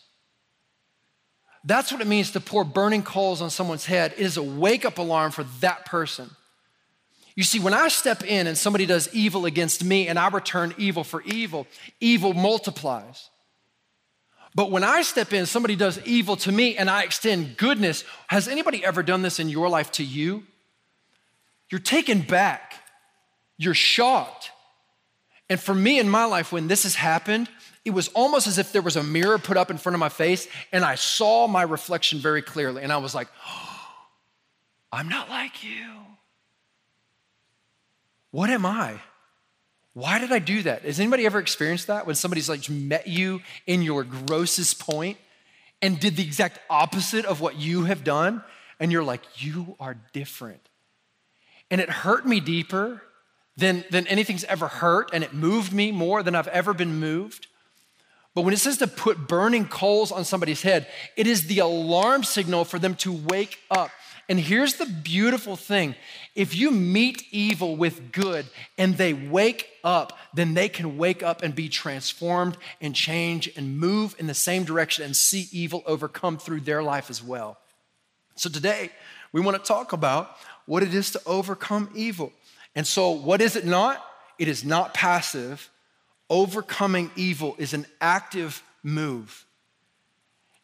That's 1.65 1.93
what 1.93 2.01
it 2.01 2.07
means 2.07 2.33
to 2.33 2.41
pour 2.41 2.65
burning 2.65 3.03
coals 3.03 3.41
on 3.41 3.51
someone's 3.51 3.87
head. 3.87 4.15
It 4.17 4.21
is 4.21 4.37
a 4.37 4.43
wake 4.43 4.85
up 4.85 4.99
alarm 4.99 5.31
for 5.31 5.45
that 5.61 5.87
person. 5.87 6.31
You 7.35 7.45
see, 7.45 7.61
when 7.61 7.73
I 7.73 7.89
step 7.89 8.25
in 8.25 8.47
and 8.47 8.59
somebody 8.59 8.85
does 8.85 9.13
evil 9.15 9.47
against 9.47 9.85
me 9.85 10.09
and 10.09 10.19
I 10.19 10.29
return 10.29 10.75
evil 10.77 11.05
for 11.05 11.23
evil, 11.23 11.67
evil 12.01 12.35
multiplies. 12.35 13.31
But 14.55 14.71
when 14.71 14.85
I 14.85 15.03
step 15.03 15.33
in, 15.33 15.47
somebody 15.47 15.77
does 15.77 15.99
evil 16.05 16.37
to 16.37 16.53
me 16.53 16.77
and 16.77 16.91
I 16.91 17.05
extend 17.05 17.57
goodness. 17.57 18.05
Has 18.27 18.49
anybody 18.49 18.85
ever 18.85 19.03
done 19.03 19.23
this 19.23 19.41
in 19.41 19.49
your 19.49 19.69
life 19.69 19.91
to 19.93 20.05
you? 20.05 20.45
You're 21.71 21.81
taken 21.81 22.21
back, 22.21 22.75
you're 23.57 23.73
shocked. 23.73 24.51
And 25.49 25.59
for 25.59 25.75
me 25.75 25.99
in 25.99 26.09
my 26.09 26.27
life, 26.27 26.53
when 26.53 26.69
this 26.69 26.83
has 26.83 26.95
happened, 26.95 27.49
it 27.85 27.91
was 27.91 28.09
almost 28.09 28.47
as 28.47 28.59
if 28.59 28.73
there 28.73 28.83
was 28.83 28.97
a 28.97 29.03
mirror 29.03 29.39
put 29.39 29.57
up 29.57 29.71
in 29.71 29.79
front 29.79 29.95
of 29.95 30.01
my 30.01 30.09
face 30.09 30.47
and 30.71 30.85
I 30.85 30.95
saw 30.95 31.47
my 31.49 31.63
reflection 31.63 32.21
very 32.21 32.43
clearly. 32.43 32.83
And 32.83 32.93
I 32.93 32.99
was 32.99 33.15
like, 33.15 33.29
oh, 33.47 33.79
I'm 34.93 35.09
not 35.09 35.31
like 35.31 35.65
you. 35.65 35.89
What 38.31 38.51
am 38.51 38.67
I? 38.67 39.01
Why 39.95 40.19
did 40.19 40.33
I 40.33 40.39
do 40.39 40.63
that? 40.63 40.83
Has 40.83 41.01
anybody 41.01 41.27
ever 41.27 41.39
experienced 41.39 41.89
that 41.89 42.07
when 42.07 42.15
somebody's 42.15 42.49
like 42.49 42.69
met 42.71 43.07
you 43.07 43.41
in 43.67 43.83
your 43.83 44.05
grossest 44.05 44.79
point 44.79 45.19
and 45.83 45.99
did 45.99 46.17
the 46.17 46.23
exact 46.23 46.59
opposite 46.71 47.25
of 47.25 47.41
what 47.41 47.57
you 47.57 47.85
have 47.85 48.05
done? 48.05 48.43
And 48.81 48.91
you're 48.91 49.05
like, 49.05 49.23
you 49.37 49.77
are 49.79 49.97
different. 50.13 50.69
And 51.71 51.81
it 51.81 51.89
hurt 51.89 52.27
me 52.27 52.41
deeper 52.41 53.03
than, 53.57 53.85
than 53.91 54.07
anything's 54.07 54.45
ever 54.45 54.67
hurt, 54.67 55.11
and 55.13 55.23
it 55.23 55.35
moved 55.35 55.73
me 55.73 55.93
more 55.93 56.23
than 56.23 56.35
I've 56.35 56.49
ever 56.49 56.73
been 56.73 56.99
moved. 56.99 57.47
But 58.35 58.43
when 58.43 58.55
it 58.55 58.59
says 58.59 58.79
to 58.79 58.87
put 58.87 59.29
burning 59.29 59.69
coals 59.69 60.11
on 60.11 60.25
somebody's 60.25 60.63
head, 60.63 60.87
it 61.17 61.27
is 61.27 61.47
the 61.47 61.59
alarm 61.59 62.25
signal 62.25 62.65
for 62.65 62.79
them 62.79 62.95
to 62.97 63.13
wake 63.13 63.59
up. 63.71 63.91
And 64.29 64.41
here's 64.41 64.75
the 64.75 64.87
beautiful 64.87 65.57
thing 65.57 65.95
if 66.35 66.55
you 66.57 66.71
meet 66.71 67.25
evil 67.31 67.77
with 67.77 68.13
good 68.13 68.47
and 68.79 68.97
they 68.97 69.13
wake 69.13 69.69
up, 69.85 70.19
then 70.33 70.55
they 70.55 70.69
can 70.69 70.97
wake 70.97 71.23
up 71.23 71.43
and 71.43 71.55
be 71.55 71.69
transformed 71.69 72.57
and 72.81 72.95
change 72.95 73.53
and 73.57 73.79
move 73.79 74.15
in 74.19 74.27
the 74.27 74.35
same 74.35 74.65
direction 74.65 75.05
and 75.05 75.15
see 75.15 75.49
evil 75.53 75.83
overcome 75.87 76.39
through 76.39 76.61
their 76.61 76.83
life 76.83 77.11
as 77.11 77.23
well. 77.23 77.59
So 78.37 78.49
today, 78.49 78.91
we 79.33 79.41
want 79.41 79.63
to 79.63 79.69
talk 79.69 79.93
about 79.93 80.37
what 80.65 80.83
it 80.83 80.95
is 80.95 81.11
to 81.11 81.21
overcome 81.27 81.91
evil. 81.95 82.33
And 82.75 82.87
so, 82.87 83.11
what 83.11 83.43
is 83.43 83.57
it 83.57 83.67
not? 83.67 84.03
It 84.39 84.49
is 84.49 84.65
not 84.65 84.95
passive. 84.95 85.69
Overcoming 86.33 87.11
evil 87.15 87.55
is 87.59 87.75
an 87.75 87.85
active 88.01 88.63
move. 88.83 89.45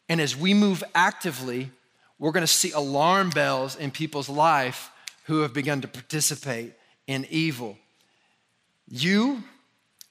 And 0.09 0.19
as 0.19 0.35
we 0.35 0.55
move 0.55 0.83
actively, 0.95 1.69
we're 2.17 2.31
going 2.31 2.41
to 2.41 2.47
see 2.47 2.71
alarm 2.71 3.29
bells 3.29 3.75
in 3.75 3.91
people's 3.91 4.29
life 4.29 4.89
who 5.25 5.41
have 5.41 5.53
begun 5.53 5.81
to 5.81 5.87
participate 5.87 6.73
in 7.05 7.27
evil. 7.29 7.77
You 8.87 9.43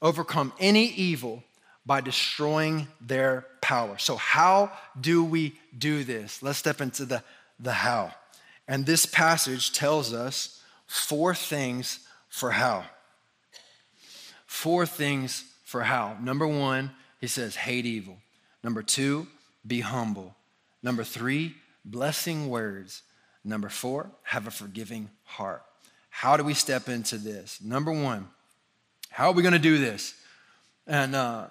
overcome 0.01 0.53
any 0.61 0.91
evil 0.91 1.43
by 1.85 2.03
destroying 2.03 2.87
their 3.01 3.45
power. 3.61 3.99
So, 3.99 4.15
how 4.15 4.71
do 5.01 5.25
we 5.25 5.59
do 5.77 6.05
this? 6.05 6.41
Let's 6.41 6.61
step 6.61 6.81
into 6.81 7.05
the, 7.05 7.25
the 7.59 7.73
how. 7.73 8.13
And 8.69 8.87
this 8.87 9.07
passage 9.07 9.73
tells 9.73 10.15
us 10.15 10.63
four 10.87 11.35
things 11.35 11.99
for 12.29 12.53
how. 12.53 12.85
Four 14.47 14.87
things 14.87 15.45
for 15.69 15.83
how. 15.83 16.17
Number 16.23 16.49
one, 16.49 16.93
he 17.21 17.27
says, 17.27 17.55
hate 17.55 17.85
evil. 17.85 18.17
Number 18.65 18.83
two, 18.83 19.27
be 19.67 19.81
humble. 19.81 20.35
Number 20.83 21.05
three, 21.05 21.57
blessing 21.85 22.49
words. 22.49 23.03
Number 23.45 23.69
four, 23.69 24.11
have 24.23 24.47
a 24.47 24.51
forgiving 24.51 25.11
heart. 25.25 25.63
How 26.09 26.39
do 26.39 26.43
we 26.43 26.55
step 26.55 26.89
into 26.89 27.19
this? 27.19 27.61
Number 27.61 27.93
one, 27.93 28.29
how 29.11 29.27
are 29.27 29.35
we 29.35 29.43
going 29.43 29.53
to 29.53 29.59
do 29.59 29.77
this? 29.77 30.15
And 30.87 31.15
uh, 31.15 31.49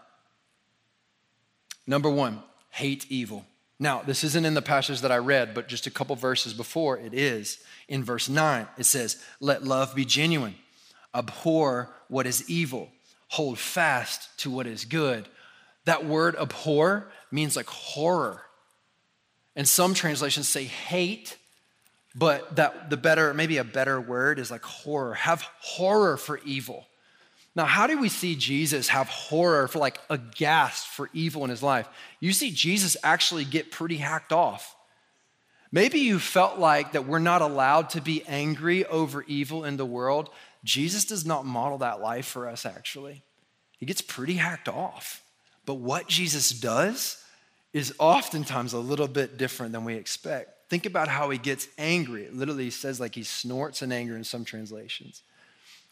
number 1.86 2.10
one, 2.10 2.42
hate 2.72 3.06
evil. 3.12 3.46
Now, 3.78 4.02
this 4.02 4.24
isn't 4.24 4.46
in 4.48 4.56
the 4.56 4.64
passage 4.64 5.02
that 5.02 5.12
I 5.12 5.18
read, 5.18 5.54
but 5.54 5.68
just 5.68 5.86
a 5.86 5.92
couple 5.92 6.16
verses 6.16 6.56
before 6.56 6.98
it 6.98 7.14
is. 7.14 7.60
In 7.88 8.04
verse 8.04 8.30
9, 8.30 8.68
it 8.80 8.86
says, 8.86 9.24
Let 9.40 9.64
love 9.64 9.94
be 9.94 10.06
genuine, 10.06 10.56
abhor 11.14 11.94
what 12.08 12.26
is 12.26 12.50
evil, 12.50 12.90
hold 13.28 13.60
fast 13.60 14.30
to 14.40 14.50
what 14.50 14.68
is 14.68 14.86
good. 14.86 15.28
That 15.86 16.06
word 16.06 16.36
abhor 16.36 17.08
means 17.32 17.56
like 17.56 17.68
horror. 17.68 18.42
And 19.56 19.68
some 19.68 19.94
translations 19.94 20.48
say 20.48 20.66
hate, 20.66 21.38
but 22.16 22.58
that 22.58 22.90
the 22.90 22.98
better, 22.98 23.34
maybe 23.34 23.58
a 23.58 23.64
better 23.64 24.00
word 24.00 24.40
is 24.40 24.52
like 24.52 24.64
horror. 24.64 25.14
Have 25.16 25.42
horror 25.62 26.18
for 26.18 26.40
evil. 26.46 26.86
Now, 27.56 27.66
how 27.66 27.88
do 27.88 28.00
we 28.00 28.10
see 28.10 28.36
Jesus 28.36 28.90
have 28.90 29.08
horror 29.08 29.68
for 29.68 29.80
like 29.80 30.00
aghast 30.12 30.86
for 30.88 31.10
evil 31.12 31.44
in 31.44 31.50
his 31.50 31.64
life? 31.64 31.88
You 32.20 32.32
see 32.32 32.52
Jesus 32.52 32.96
actually 33.04 33.46
get 33.46 33.72
pretty 33.72 33.98
hacked 33.98 34.32
off. 34.32 34.76
Maybe 35.72 36.00
you 36.00 36.20
felt 36.20 36.60
like 36.60 36.92
that 36.92 37.08
we're 37.08 37.20
not 37.20 37.42
allowed 37.42 37.90
to 37.92 38.02
be 38.02 38.24
angry 38.28 38.86
over 38.86 39.24
evil 39.24 39.66
in 39.66 39.76
the 39.76 39.86
world. 39.86 40.30
Jesus 40.68 41.06
does 41.06 41.26
not 41.26 41.46
model 41.46 41.78
that 41.78 42.02
life 42.02 42.26
for 42.26 42.46
us, 42.46 42.66
actually. 42.66 43.24
He 43.78 43.86
gets 43.86 44.02
pretty 44.02 44.34
hacked 44.34 44.68
off. 44.68 45.24
But 45.66 45.76
what 45.76 46.10
Jesus 46.10 46.50
does 46.50 47.24
is 47.72 47.94
oftentimes 48.00 48.74
a 48.74 48.80
little 48.80 49.08
bit 49.08 49.38
different 49.38 49.72
than 49.72 49.86
we 49.86 49.96
expect. 49.96 50.70
Think 50.70 50.86
about 50.86 51.08
how 51.08 51.30
he 51.30 51.38
gets 51.38 51.70
angry. 51.78 52.24
It 52.24 52.36
literally 52.36 52.70
says 52.70 53.00
like 53.00 53.16
he 53.16 53.24
snorts 53.24 53.82
in 53.82 53.94
anger 53.94 54.18
in 54.18 54.26
some 54.26 54.44
translations. 54.44 55.24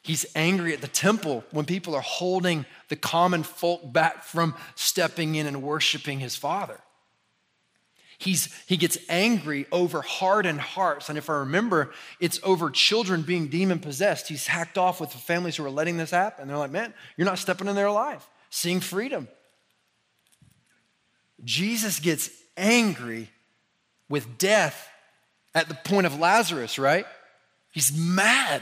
He's 0.01 0.25
angry 0.35 0.73
at 0.73 0.81
the 0.81 0.89
temple 0.89 1.45
when 1.51 1.65
people 1.65 1.95
are 1.95 2.01
holding 2.01 2.65
the 2.89 2.97
common 2.97 3.43
folk 3.43 3.93
back 3.93 4.23
from 4.23 4.55
stepping 4.75 5.35
in 5.35 5.47
and 5.47 5.63
worshiping 5.63 6.19
his 6.19 6.35
father. 6.35 6.81
He's, 8.17 8.53
he 8.65 8.77
gets 8.77 8.97
angry 9.09 9.65
over 9.71 10.01
hardened 10.01 10.61
hearts. 10.61 11.09
And 11.09 11.17
if 11.17 11.29
I 11.29 11.33
remember, 11.33 11.91
it's 12.19 12.39
over 12.43 12.69
children 12.69 13.23
being 13.23 13.47
demon 13.47 13.79
possessed. 13.79 14.27
He's 14.27 14.47
hacked 14.47 14.77
off 14.77 15.01
with 15.01 15.11
the 15.11 15.17
families 15.17 15.57
who 15.57 15.65
are 15.65 15.69
letting 15.69 15.97
this 15.97 16.11
happen. 16.11 16.47
They're 16.47 16.57
like, 16.57 16.71
man, 16.71 16.93
you're 17.17 17.25
not 17.25 17.39
stepping 17.39 17.67
in 17.67 17.75
their 17.75 17.91
life, 17.91 18.27
seeing 18.49 18.79
freedom. 18.79 19.27
Jesus 21.43 21.99
gets 21.99 22.29
angry 22.55 23.29
with 24.07 24.37
death 24.37 24.89
at 25.53 25.67
the 25.67 25.75
point 25.75 26.07
of 26.07 26.19
Lazarus, 26.19 26.79
right? 26.79 27.05
He's 27.71 27.95
mad 27.95 28.61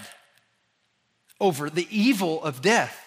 over 1.39 1.69
the 1.69 1.87
evil 1.91 2.43
of 2.43 2.61
death. 2.61 2.99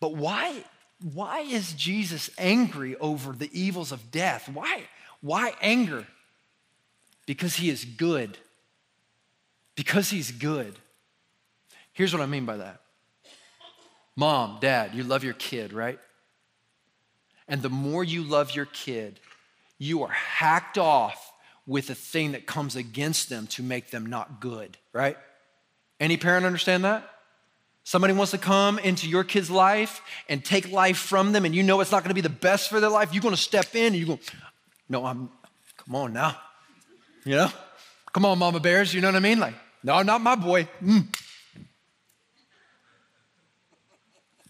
But 0.00 0.14
why, 0.14 0.64
why 1.00 1.40
is 1.40 1.72
Jesus 1.72 2.30
angry 2.38 2.96
over 2.96 3.32
the 3.32 3.50
evils 3.58 3.90
of 3.90 4.10
death? 4.10 4.48
Why, 4.48 4.84
why 5.24 5.54
anger? 5.62 6.06
Because 7.24 7.54
he 7.54 7.70
is 7.70 7.86
good. 7.86 8.36
Because 9.74 10.10
he's 10.10 10.30
good. 10.30 10.74
Here's 11.94 12.12
what 12.12 12.20
I 12.20 12.26
mean 12.26 12.44
by 12.44 12.58
that. 12.58 12.82
Mom, 14.16 14.58
dad, 14.60 14.94
you 14.94 15.02
love 15.02 15.24
your 15.24 15.32
kid, 15.32 15.72
right? 15.72 15.98
And 17.48 17.62
the 17.62 17.70
more 17.70 18.04
you 18.04 18.22
love 18.22 18.54
your 18.54 18.66
kid, 18.66 19.18
you 19.78 20.02
are 20.02 20.10
hacked 20.10 20.76
off 20.76 21.32
with 21.66 21.88
a 21.88 21.94
thing 21.94 22.32
that 22.32 22.44
comes 22.44 22.76
against 22.76 23.30
them 23.30 23.46
to 23.46 23.62
make 23.62 23.90
them 23.90 24.04
not 24.04 24.40
good, 24.40 24.76
right? 24.92 25.16
Any 25.98 26.18
parent 26.18 26.44
understand 26.44 26.84
that? 26.84 27.10
Somebody 27.82 28.12
wants 28.12 28.32
to 28.32 28.38
come 28.38 28.78
into 28.78 29.08
your 29.08 29.24
kid's 29.24 29.50
life 29.50 30.02
and 30.28 30.44
take 30.44 30.70
life 30.70 30.98
from 30.98 31.32
them, 31.32 31.46
and 31.46 31.54
you 31.54 31.62
know 31.62 31.80
it's 31.80 31.90
not 31.90 32.00
to 32.04 32.14
be 32.14 32.20
the 32.20 32.28
best 32.28 32.68
for 32.68 32.78
their 32.78 32.90
life. 32.90 33.14
You're 33.14 33.22
to 33.34 33.40
step 33.40 33.74
in 33.74 33.94
and 33.94 33.96
you're 33.96 34.06
going, 34.06 34.20
no, 34.88 35.04
I'm, 35.04 35.30
come 35.76 35.94
on 35.94 36.12
now. 36.12 36.36
You 37.24 37.36
know? 37.36 37.50
Come 38.12 38.24
on, 38.24 38.38
mama 38.38 38.60
bears. 38.60 38.92
You 38.94 39.00
know 39.00 39.08
what 39.08 39.16
I 39.16 39.20
mean? 39.20 39.40
Like, 39.40 39.54
no, 39.82 40.02
not 40.02 40.20
my 40.20 40.34
boy. 40.34 40.68
Mm. 40.82 41.06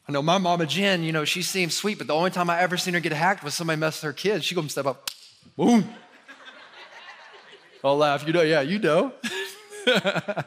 I 0.07 0.13
know 0.13 0.21
my 0.21 0.37
mama 0.37 0.67
Jen, 0.67 1.03
you 1.03 1.13
know, 1.13 1.25
she 1.25 1.41
seems 1.41 1.75
sweet, 1.75 1.97
but 1.97 2.07
the 2.07 2.13
only 2.13 2.31
time 2.31 2.51
I 2.51 2.61
ever 2.61 2.77
seen 2.77 2.93
her 2.93 3.01
get 3.01 3.13
hacked 3.13 3.43
was 3.43 3.55
somebody 3.55 3.81
messed 3.81 4.03
with 4.03 4.09
her 4.09 4.13
kids. 4.13 4.45
She 4.45 4.55
go 4.55 4.61
and 4.61 4.71
step 4.71 4.85
up, 4.85 5.11
boom. 5.57 5.89
I'll 7.83 7.97
laugh, 7.97 8.27
you 8.27 8.33
know, 8.33 8.43
yeah, 8.43 8.61
you 8.61 8.79
know. 8.79 9.13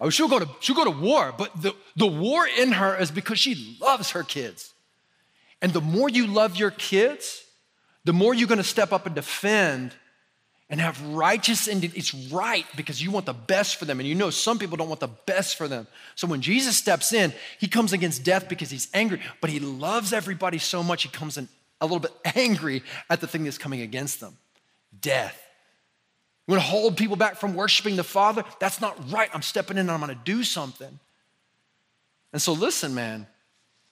oh, 0.00 0.08
she'll 0.10 0.28
go 0.28 0.38
to 0.38 0.48
she'll 0.60 0.76
go 0.76 0.84
to 0.84 0.90
war, 0.90 1.34
but 1.36 1.60
the, 1.60 1.74
the 1.96 2.06
war 2.06 2.46
in 2.46 2.72
her 2.72 2.96
is 2.96 3.10
because 3.10 3.38
she 3.38 3.76
loves 3.80 4.10
her 4.10 4.22
kids. 4.22 4.72
And 5.60 5.72
the 5.72 5.80
more 5.80 6.08
you 6.08 6.26
love 6.26 6.56
your 6.56 6.70
kids, 6.70 7.44
the 8.04 8.12
more 8.12 8.34
you're 8.34 8.48
gonna 8.48 8.64
step 8.64 8.92
up 8.92 9.06
and 9.06 9.14
defend 9.14 9.94
and 10.72 10.80
have 10.80 11.00
righteous 11.08 11.68
and 11.68 11.84
it's 11.84 12.14
right 12.14 12.64
because 12.76 13.02
you 13.02 13.10
want 13.10 13.26
the 13.26 13.34
best 13.34 13.76
for 13.76 13.84
them. 13.84 14.00
And 14.00 14.08
you 14.08 14.14
know 14.14 14.30
some 14.30 14.58
people 14.58 14.78
don't 14.78 14.88
want 14.88 15.00
the 15.00 15.08
best 15.26 15.56
for 15.56 15.68
them. 15.68 15.86
So 16.14 16.26
when 16.26 16.40
jesus 16.40 16.78
steps 16.78 17.12
in 17.12 17.32
he 17.58 17.68
comes 17.68 17.92
against 17.92 18.24
death 18.24 18.48
because 18.48 18.70
he's 18.70 18.88
angry 18.94 19.20
but 19.42 19.50
he 19.50 19.60
loves 19.60 20.14
everybody 20.14 20.56
so 20.56 20.82
much 20.82 21.02
he 21.02 21.10
comes 21.10 21.36
in 21.36 21.46
a 21.82 21.84
little 21.84 22.00
bit 22.00 22.12
angry 22.36 22.82
at 23.10 23.20
the 23.20 23.26
thing 23.26 23.44
that's 23.44 23.58
coming 23.58 23.82
against 23.82 24.20
them. 24.20 24.38
Death. 24.98 25.38
You 26.46 26.52
want 26.52 26.62
to 26.62 26.68
hold 26.68 26.96
people 26.96 27.16
back 27.16 27.36
from 27.36 27.54
worshiping 27.54 27.96
the 27.96 28.04
father? 28.04 28.42
That's 28.58 28.80
not 28.80 29.12
right. 29.12 29.28
I'm 29.34 29.42
stepping 29.42 29.76
in 29.76 29.82
and 29.82 29.90
i'm 29.90 30.00
going 30.00 30.16
to 30.16 30.24
do 30.24 30.42
something. 30.42 30.98
And 32.32 32.40
so 32.40 32.54
listen 32.54 32.94
man 32.94 33.26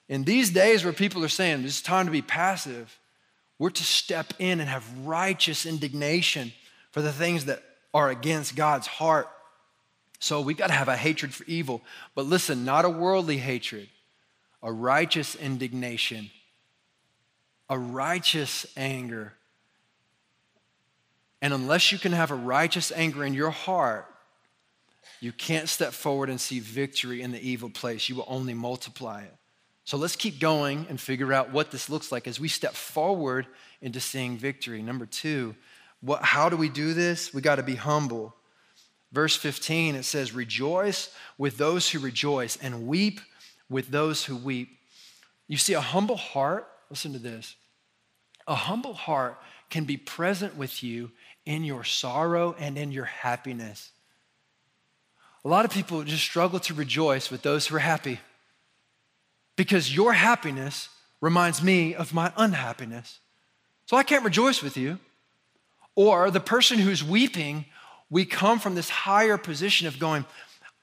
in 0.09 0.25
these 0.25 0.49
days 0.49 0.83
where 0.83 0.95
people 0.95 1.23
are 1.25 1.29
saying 1.29 1.63
it's 1.65 1.83
time 1.83 2.07
to 2.07 2.13
be 2.13 2.23
passive 2.23 2.99
we're 3.61 3.69
to 3.69 3.85
step 3.85 4.33
in 4.39 4.59
and 4.59 4.71
have 4.71 4.89
righteous 5.05 5.67
indignation 5.67 6.51
for 6.93 7.03
the 7.03 7.13
things 7.13 7.45
that 7.45 7.63
are 7.93 8.09
against 8.09 8.57
God's 8.57 8.87
heart. 8.87 9.29
So 10.19 10.41
we've 10.41 10.57
got 10.57 10.69
to 10.69 10.73
have 10.73 10.89
a 10.89 10.97
hatred 10.97 11.35
for 11.35 11.45
evil. 11.45 11.83
But 12.15 12.25
listen, 12.25 12.65
not 12.65 12.87
a 12.87 12.89
worldly 12.89 13.37
hatred, 13.37 13.91
a 14.63 14.73
righteous 14.73 15.35
indignation, 15.35 16.31
a 17.69 17.79
righteous 17.79 18.65
anger. 18.79 19.35
And 21.43 21.53
unless 21.53 21.93
you 21.93 21.99
can 21.99 22.13
have 22.13 22.31
a 22.31 22.37
righteous 22.37 22.91
anger 22.91 23.25
in 23.25 23.35
your 23.35 23.51
heart, 23.51 24.07
you 25.21 25.33
can't 25.33 25.69
step 25.69 25.93
forward 25.93 26.31
and 26.31 26.41
see 26.41 26.61
victory 26.61 27.21
in 27.21 27.31
the 27.31 27.47
evil 27.47 27.69
place. 27.69 28.09
You 28.09 28.15
will 28.15 28.27
only 28.27 28.55
multiply 28.55 29.25
it. 29.25 29.35
So 29.91 29.97
let's 29.97 30.15
keep 30.15 30.39
going 30.39 30.87
and 30.89 31.01
figure 31.01 31.33
out 31.33 31.51
what 31.51 31.73
this 31.73 31.91
looks 31.91 32.13
like 32.13 32.29
as 32.29 32.39
we 32.39 32.47
step 32.47 32.75
forward 32.75 33.49
into 33.83 33.99
seeing 33.99 34.39
victory. 34.39 34.83
Number 34.83 35.05
two, 35.05 35.57
what, 36.01 36.23
how 36.23 36.49
do 36.49 36.57
we 36.57 36.69
do 36.69 36.95
this? 36.95 37.35
We 37.35 37.43
got 37.43 37.57
to 37.57 37.65
be 37.65 37.75
humble. 37.75 38.33
Verse 39.11 39.35
15, 39.35 39.97
it 39.97 40.05
says, 40.05 40.33
Rejoice 40.33 41.13
with 41.39 41.59
those 41.59 41.91
who 41.91 41.99
rejoice 41.99 42.57
and 42.63 42.87
weep 42.87 43.21
with 43.69 43.89
those 43.91 44.25
who 44.25 44.37
weep. 44.37 44.79
You 45.49 45.57
see, 45.57 45.73
a 45.73 45.81
humble 45.81 46.17
heart, 46.17 46.69
listen 46.89 47.13
to 47.15 47.19
this. 47.19 47.57
A 48.47 48.55
humble 48.55 48.95
heart 48.95 49.41
can 49.71 49.87
be 49.87 49.97
present 49.97 50.57
with 50.57 50.85
you 50.85 51.11
in 51.45 51.65
your 51.65 51.83
sorrow 51.83 52.55
and 52.61 52.79
in 52.79 52.93
your 52.93 53.07
happiness. 53.07 53.91
A 55.45 55.49
lot 55.49 55.65
of 55.65 55.73
people 55.73 56.05
just 56.05 56.23
struggle 56.23 56.61
to 56.61 56.75
rejoice 56.75 57.29
with 57.29 57.43
those 57.43 57.67
who 57.67 57.75
are 57.75 57.81
happy 57.81 58.21
because 59.61 59.95
your 59.95 60.15
happiness 60.15 60.89
reminds 61.21 61.63
me 61.63 61.95
of 61.95 62.15
my 62.15 62.33
unhappiness. 62.39 63.19
So 63.85 63.95
I 63.95 64.03
can't 64.03 64.25
rejoice 64.25 64.63
with 64.63 64.75
you. 64.79 64.99
Or 65.95 66.31
the 66.31 66.41
person 66.41 66.79
who's 66.79 67.05
weeping, 67.05 67.67
we 68.09 68.25
come 68.25 68.59
from 68.59 68.75
this 68.75 68.89
higher 68.89 69.37
position 69.37 69.87
of 69.87 69.99
going, 69.99 70.25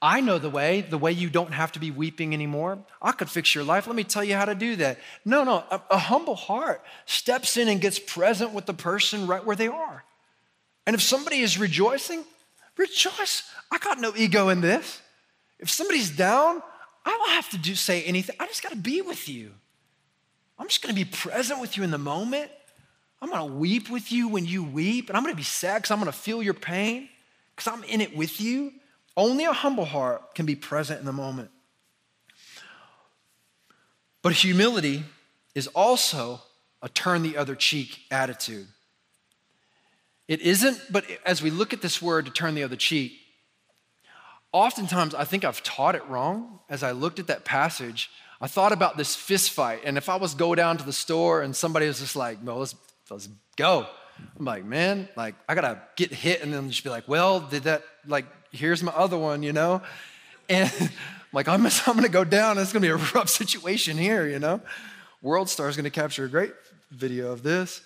I 0.00 0.20
know 0.20 0.38
the 0.38 0.48
way, 0.48 0.82
the 0.82 0.96
way 0.96 1.10
you 1.10 1.28
don't 1.28 1.52
have 1.52 1.72
to 1.72 1.80
be 1.80 1.90
weeping 1.90 2.32
anymore. 2.32 2.78
I 3.02 3.10
could 3.10 3.28
fix 3.28 3.52
your 3.52 3.64
life. 3.64 3.88
Let 3.88 3.96
me 3.96 4.04
tell 4.04 4.22
you 4.22 4.36
how 4.36 4.44
to 4.44 4.54
do 4.54 4.76
that. 4.76 5.00
No, 5.24 5.42
no, 5.42 5.64
a, 5.72 5.82
a, 5.90 5.98
humble 5.98 6.36
heart 6.36 6.80
steps 7.04 7.56
in 7.56 7.66
and 7.66 7.80
gets 7.80 7.98
present 7.98 8.52
with 8.52 8.66
the 8.66 8.74
person 8.74 9.26
right 9.26 9.44
where 9.44 9.56
they 9.56 9.66
are. 9.66 10.04
And 10.86 10.94
if 10.94 11.02
somebody 11.02 11.40
is 11.40 11.58
rejoicing, 11.58 12.22
rejoice. 12.76 13.42
I 13.72 13.78
got 13.78 13.98
no 13.98 14.12
ego 14.16 14.50
in 14.50 14.60
this. 14.60 15.02
If 15.58 15.68
somebody's 15.68 16.10
down, 16.10 16.62
I 17.08 17.16
don't 17.16 17.30
have 17.30 17.48
to 17.50 17.58
do 17.58 17.74
say 17.74 18.02
anything. 18.04 18.36
I 18.38 18.46
just 18.46 18.62
got 18.62 18.70
to 18.70 18.78
be 18.78 19.00
with 19.00 19.28
you. 19.28 19.52
I'm 20.58 20.68
just 20.68 20.82
going 20.82 20.94
to 20.94 21.04
be 21.04 21.04
present 21.04 21.60
with 21.60 21.76
you 21.76 21.82
in 21.82 21.90
the 21.90 21.98
moment. 21.98 22.50
I'm 23.20 23.30
gonna 23.30 23.46
weep 23.46 23.90
with 23.90 24.12
you 24.12 24.28
when 24.28 24.46
you 24.46 24.62
weep, 24.62 25.08
and 25.08 25.16
I'm 25.16 25.24
gonna 25.24 25.34
be 25.34 25.42
sad 25.42 25.78
because 25.78 25.90
I'm 25.90 25.98
gonna 25.98 26.12
feel 26.12 26.42
your 26.42 26.54
pain 26.54 27.08
because 27.54 27.72
I'm 27.72 27.82
in 27.84 28.00
it 28.00 28.16
with 28.16 28.40
you. 28.40 28.72
Only 29.16 29.44
a 29.44 29.52
humble 29.52 29.84
heart 29.84 30.36
can 30.36 30.46
be 30.46 30.54
present 30.54 31.00
in 31.00 31.06
the 31.06 31.12
moment. 31.12 31.50
But 34.22 34.34
humility 34.34 35.04
is 35.54 35.66
also 35.68 36.40
a 36.80 36.88
turn 36.88 37.22
the 37.22 37.36
other 37.36 37.56
cheek 37.56 38.02
attitude. 38.10 38.68
It 40.28 40.40
isn't, 40.40 40.80
but 40.90 41.04
as 41.24 41.42
we 41.42 41.50
look 41.50 41.72
at 41.72 41.82
this 41.82 42.00
word 42.00 42.26
to 42.26 42.30
turn 42.30 42.54
the 42.54 42.62
other 42.62 42.76
cheek, 42.76 43.12
oftentimes 44.52 45.14
I 45.14 45.24
think 45.24 45.44
I've 45.44 45.62
taught 45.62 45.94
it 45.94 46.06
wrong. 46.08 46.60
As 46.68 46.82
I 46.82 46.92
looked 46.92 47.18
at 47.18 47.26
that 47.28 47.44
passage, 47.44 48.10
I 48.40 48.46
thought 48.46 48.72
about 48.72 48.96
this 48.96 49.16
fist 49.16 49.50
fight. 49.50 49.80
And 49.84 49.96
if 49.98 50.08
I 50.08 50.16
was 50.16 50.34
go 50.34 50.54
down 50.54 50.76
to 50.78 50.84
the 50.84 50.92
store 50.92 51.42
and 51.42 51.54
somebody 51.54 51.86
was 51.86 51.98
just 51.98 52.16
like, 52.16 52.38
well, 52.42 52.58
let's 52.58 52.74
let's 53.10 53.28
go. 53.56 53.86
I'm 54.38 54.44
like, 54.44 54.64
man, 54.64 55.08
like 55.16 55.34
I 55.48 55.54
gotta 55.54 55.80
get 55.96 56.12
hit 56.12 56.42
and 56.42 56.52
then 56.52 56.70
just 56.70 56.84
be 56.84 56.90
like, 56.90 57.08
well, 57.08 57.40
did 57.40 57.64
that 57.64 57.82
like 58.06 58.26
here's 58.52 58.82
my 58.82 58.92
other 58.92 59.18
one, 59.18 59.42
you 59.42 59.52
know? 59.52 59.82
And 60.48 60.72
I'm 60.80 60.88
like, 61.32 61.48
I'm, 61.48 61.66
I'm 61.86 61.94
gonna 61.94 62.08
go 62.08 62.24
down. 62.24 62.58
It's 62.58 62.72
gonna 62.72 62.82
be 62.82 62.88
a 62.88 62.96
rough 63.14 63.28
situation 63.28 63.98
here, 63.98 64.26
you 64.26 64.38
know? 64.38 64.60
World 65.22 65.48
Star 65.48 65.68
is 65.68 65.76
gonna 65.76 65.90
capture 65.90 66.24
a 66.24 66.28
great 66.28 66.52
video 66.90 67.32
of 67.32 67.42
this. 67.42 67.80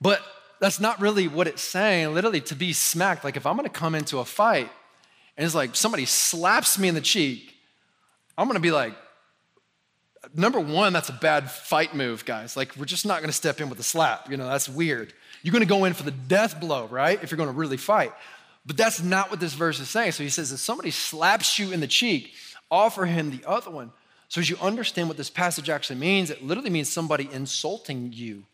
But 0.00 0.20
that's 0.62 0.78
not 0.78 1.00
really 1.00 1.26
what 1.26 1.48
it's 1.48 1.60
saying. 1.60 2.14
Literally, 2.14 2.40
to 2.42 2.54
be 2.54 2.72
smacked, 2.72 3.24
like 3.24 3.36
if 3.36 3.46
I'm 3.46 3.56
gonna 3.56 3.68
come 3.68 3.96
into 3.96 4.20
a 4.20 4.24
fight 4.24 4.70
and 5.36 5.44
it's 5.44 5.56
like 5.56 5.74
somebody 5.74 6.04
slaps 6.04 6.78
me 6.78 6.86
in 6.86 6.94
the 6.94 7.00
cheek, 7.00 7.56
I'm 8.38 8.46
gonna 8.46 8.60
be 8.60 8.70
like, 8.70 8.94
number 10.32 10.60
one, 10.60 10.92
that's 10.92 11.08
a 11.08 11.14
bad 11.14 11.50
fight 11.50 11.96
move, 11.96 12.24
guys. 12.24 12.56
Like, 12.56 12.76
we're 12.76 12.84
just 12.84 13.04
not 13.04 13.20
gonna 13.20 13.32
step 13.32 13.60
in 13.60 13.70
with 13.70 13.80
a 13.80 13.82
slap. 13.82 14.30
You 14.30 14.36
know, 14.36 14.46
that's 14.46 14.68
weird. 14.68 15.12
You're 15.42 15.52
gonna 15.52 15.66
go 15.66 15.84
in 15.84 15.94
for 15.94 16.04
the 16.04 16.12
death 16.12 16.60
blow, 16.60 16.86
right? 16.86 17.20
If 17.20 17.32
you're 17.32 17.38
gonna 17.38 17.50
really 17.50 17.76
fight. 17.76 18.12
But 18.64 18.76
that's 18.76 19.02
not 19.02 19.32
what 19.32 19.40
this 19.40 19.54
verse 19.54 19.80
is 19.80 19.90
saying. 19.90 20.12
So 20.12 20.22
he 20.22 20.28
says, 20.28 20.52
if 20.52 20.60
somebody 20.60 20.92
slaps 20.92 21.58
you 21.58 21.72
in 21.72 21.80
the 21.80 21.88
cheek, 21.88 22.34
offer 22.70 23.04
him 23.04 23.32
the 23.32 23.44
other 23.48 23.72
one. 23.72 23.90
So 24.28 24.40
as 24.40 24.48
you 24.48 24.56
understand 24.62 25.08
what 25.08 25.16
this 25.16 25.28
passage 25.28 25.68
actually 25.68 25.98
means, 25.98 26.30
it 26.30 26.44
literally 26.44 26.70
means 26.70 26.88
somebody 26.88 27.28
insulting 27.32 28.12
you 28.12 28.44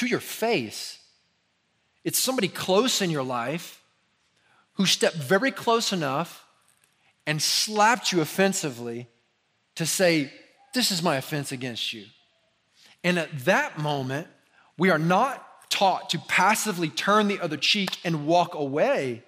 to 0.00 0.06
your 0.06 0.20
face. 0.20 0.98
It's 2.04 2.18
somebody 2.18 2.48
close 2.48 3.02
in 3.02 3.10
your 3.10 3.22
life 3.22 3.82
who 4.74 4.86
stepped 4.86 5.16
very 5.16 5.50
close 5.50 5.92
enough 5.92 6.46
and 7.26 7.40
slapped 7.42 8.10
you 8.10 8.22
offensively 8.22 9.08
to 9.74 9.84
say, 9.84 10.32
This 10.72 10.90
is 10.90 11.02
my 11.02 11.16
offense 11.16 11.52
against 11.52 11.92
you. 11.92 12.06
And 13.04 13.18
at 13.18 13.40
that 13.40 13.78
moment, 13.78 14.26
we 14.78 14.88
are 14.88 14.98
not 14.98 15.46
taught 15.68 16.08
to 16.10 16.18
passively 16.18 16.88
turn 16.88 17.28
the 17.28 17.38
other 17.38 17.58
cheek 17.58 17.98
and 18.02 18.26
walk 18.26 18.54
away. 18.54 19.22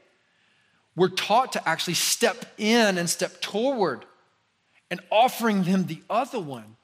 We're 0.96 1.08
taught 1.08 1.52
to 1.52 1.68
actually 1.68 1.94
step 1.94 2.46
in 2.56 2.96
and 2.96 3.10
step 3.10 3.42
toward 3.42 4.06
and 4.90 5.00
offering 5.10 5.64
them 5.64 5.84
the 5.84 6.02
other 6.08 6.40
one 6.40 6.76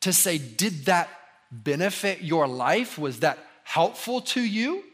to 0.00 0.14
say, 0.14 0.38
Did 0.38 0.86
that 0.86 1.10
benefit 1.50 2.22
your 2.22 2.46
life? 2.46 2.98
Was 2.98 3.20
that 3.20 3.38
helpful 3.64 4.20
to 4.20 4.40
you? 4.40 4.84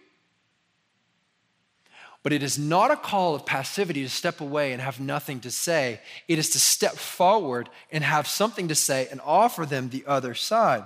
But 2.23 2.33
it 2.33 2.43
is 2.43 2.59
not 2.59 2.91
a 2.91 2.97
call 2.97 3.35
of 3.35 3.45
passivity 3.45 4.03
to 4.03 4.09
step 4.09 4.41
away 4.41 4.73
and 4.73 4.81
have 4.81 5.01
nothing 5.01 5.41
to 5.41 5.51
say. 5.51 6.01
It 6.29 6.39
is 6.39 6.51
to 6.51 6.61
step 6.61 6.93
forward 6.93 7.69
and 7.91 8.05
have 8.05 8.29
something 8.29 8.69
to 8.69 8.75
say 8.75 9.09
and 9.11 9.21
offer 9.25 9.67
them 9.67 9.89
the 9.89 10.05
other 10.07 10.35
side. 10.35 10.85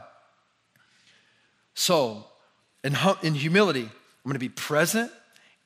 So, 1.74 2.24
in, 2.82 2.96
in 3.22 3.34
humility, 3.34 3.90
I'm 4.24 4.32
to 4.32 4.38
be 4.38 4.48
present 4.48 5.12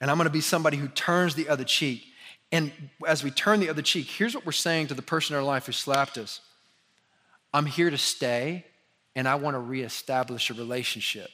and 0.00 0.10
I'm 0.10 0.18
to 0.18 0.30
be 0.30 0.40
somebody 0.40 0.76
who 0.76 0.88
turns 0.88 1.34
the 1.34 1.48
other 1.48 1.64
cheek. 1.64 2.04
And 2.50 2.72
as 3.06 3.22
we 3.22 3.30
turn 3.30 3.60
the 3.60 3.68
other 3.68 3.82
cheek, 3.82 4.08
here's 4.08 4.34
what 4.34 4.44
we're 4.44 4.52
saying 4.52 4.88
to 4.88 4.94
the 4.94 5.02
person 5.02 5.34
in 5.34 5.38
our 5.38 5.46
life 5.46 5.66
who 5.66 5.72
slapped 5.72 6.18
us 6.18 6.40
I'm 7.52 7.66
here 7.66 7.90
to 7.90 7.98
stay 7.98 8.64
and 9.20 9.28
I 9.28 9.34
want 9.34 9.54
to 9.54 9.58
reestablish 9.58 10.48
a 10.48 10.54
relationship. 10.54 11.28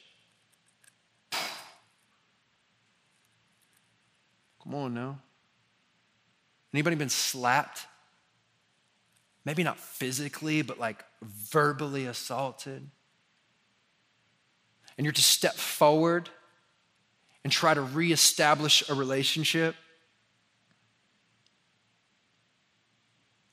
Come 4.61 4.75
on 4.75 4.93
now. 4.93 5.19
Anybody 6.73 6.97
been 6.97 7.07
slapped? 7.07 7.85
Maybe 9.45 9.63
not 9.63 9.79
physically, 9.79 10.63
but 10.63 10.77
like 10.77 11.05
verbally 11.21 12.07
assaulted. 12.07 12.89
And 14.97 15.05
you're 15.05 15.13
to 15.13 15.23
step 15.23 15.53
forward 15.53 16.29
and 17.45 17.53
try 17.53 17.73
to 17.73 17.81
reestablish 17.81 18.83
a 18.89 18.95
relationship. 18.95 19.75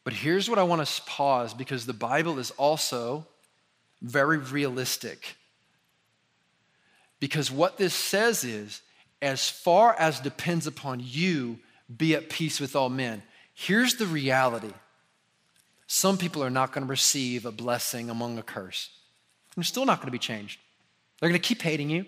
But 0.02 0.12
here's 0.12 0.50
what 0.50 0.58
I 0.58 0.64
want 0.64 0.84
to 0.84 1.02
pause 1.02 1.54
because 1.54 1.86
the 1.86 1.92
Bible 1.92 2.40
is 2.40 2.50
also 2.50 3.28
very 4.02 4.38
realistic. 4.38 5.36
Because 7.20 7.50
what 7.50 7.78
this 7.78 7.94
says 7.94 8.44
is 8.44 8.82
as 9.22 9.48
far 9.48 9.94
as 9.98 10.20
depends 10.20 10.66
upon 10.66 11.00
you, 11.02 11.58
be 11.94 12.14
at 12.14 12.28
peace 12.28 12.60
with 12.60 12.76
all 12.76 12.90
men. 12.90 13.22
Here's 13.54 13.94
the 13.94 14.06
reality 14.06 14.72
some 15.86 16.18
people 16.18 16.42
are 16.42 16.50
not 16.50 16.72
going 16.72 16.86
to 16.86 16.90
receive 16.90 17.46
a 17.46 17.52
blessing 17.52 18.10
among 18.10 18.38
a 18.38 18.42
curse. 18.42 18.90
They're 19.54 19.64
still 19.64 19.84
not 19.84 19.98
going 19.98 20.08
to 20.08 20.12
be 20.12 20.18
changed. 20.18 20.58
They're 21.20 21.28
going 21.28 21.40
to 21.40 21.46
keep 21.46 21.62
hating 21.62 21.90
you. 21.90 22.06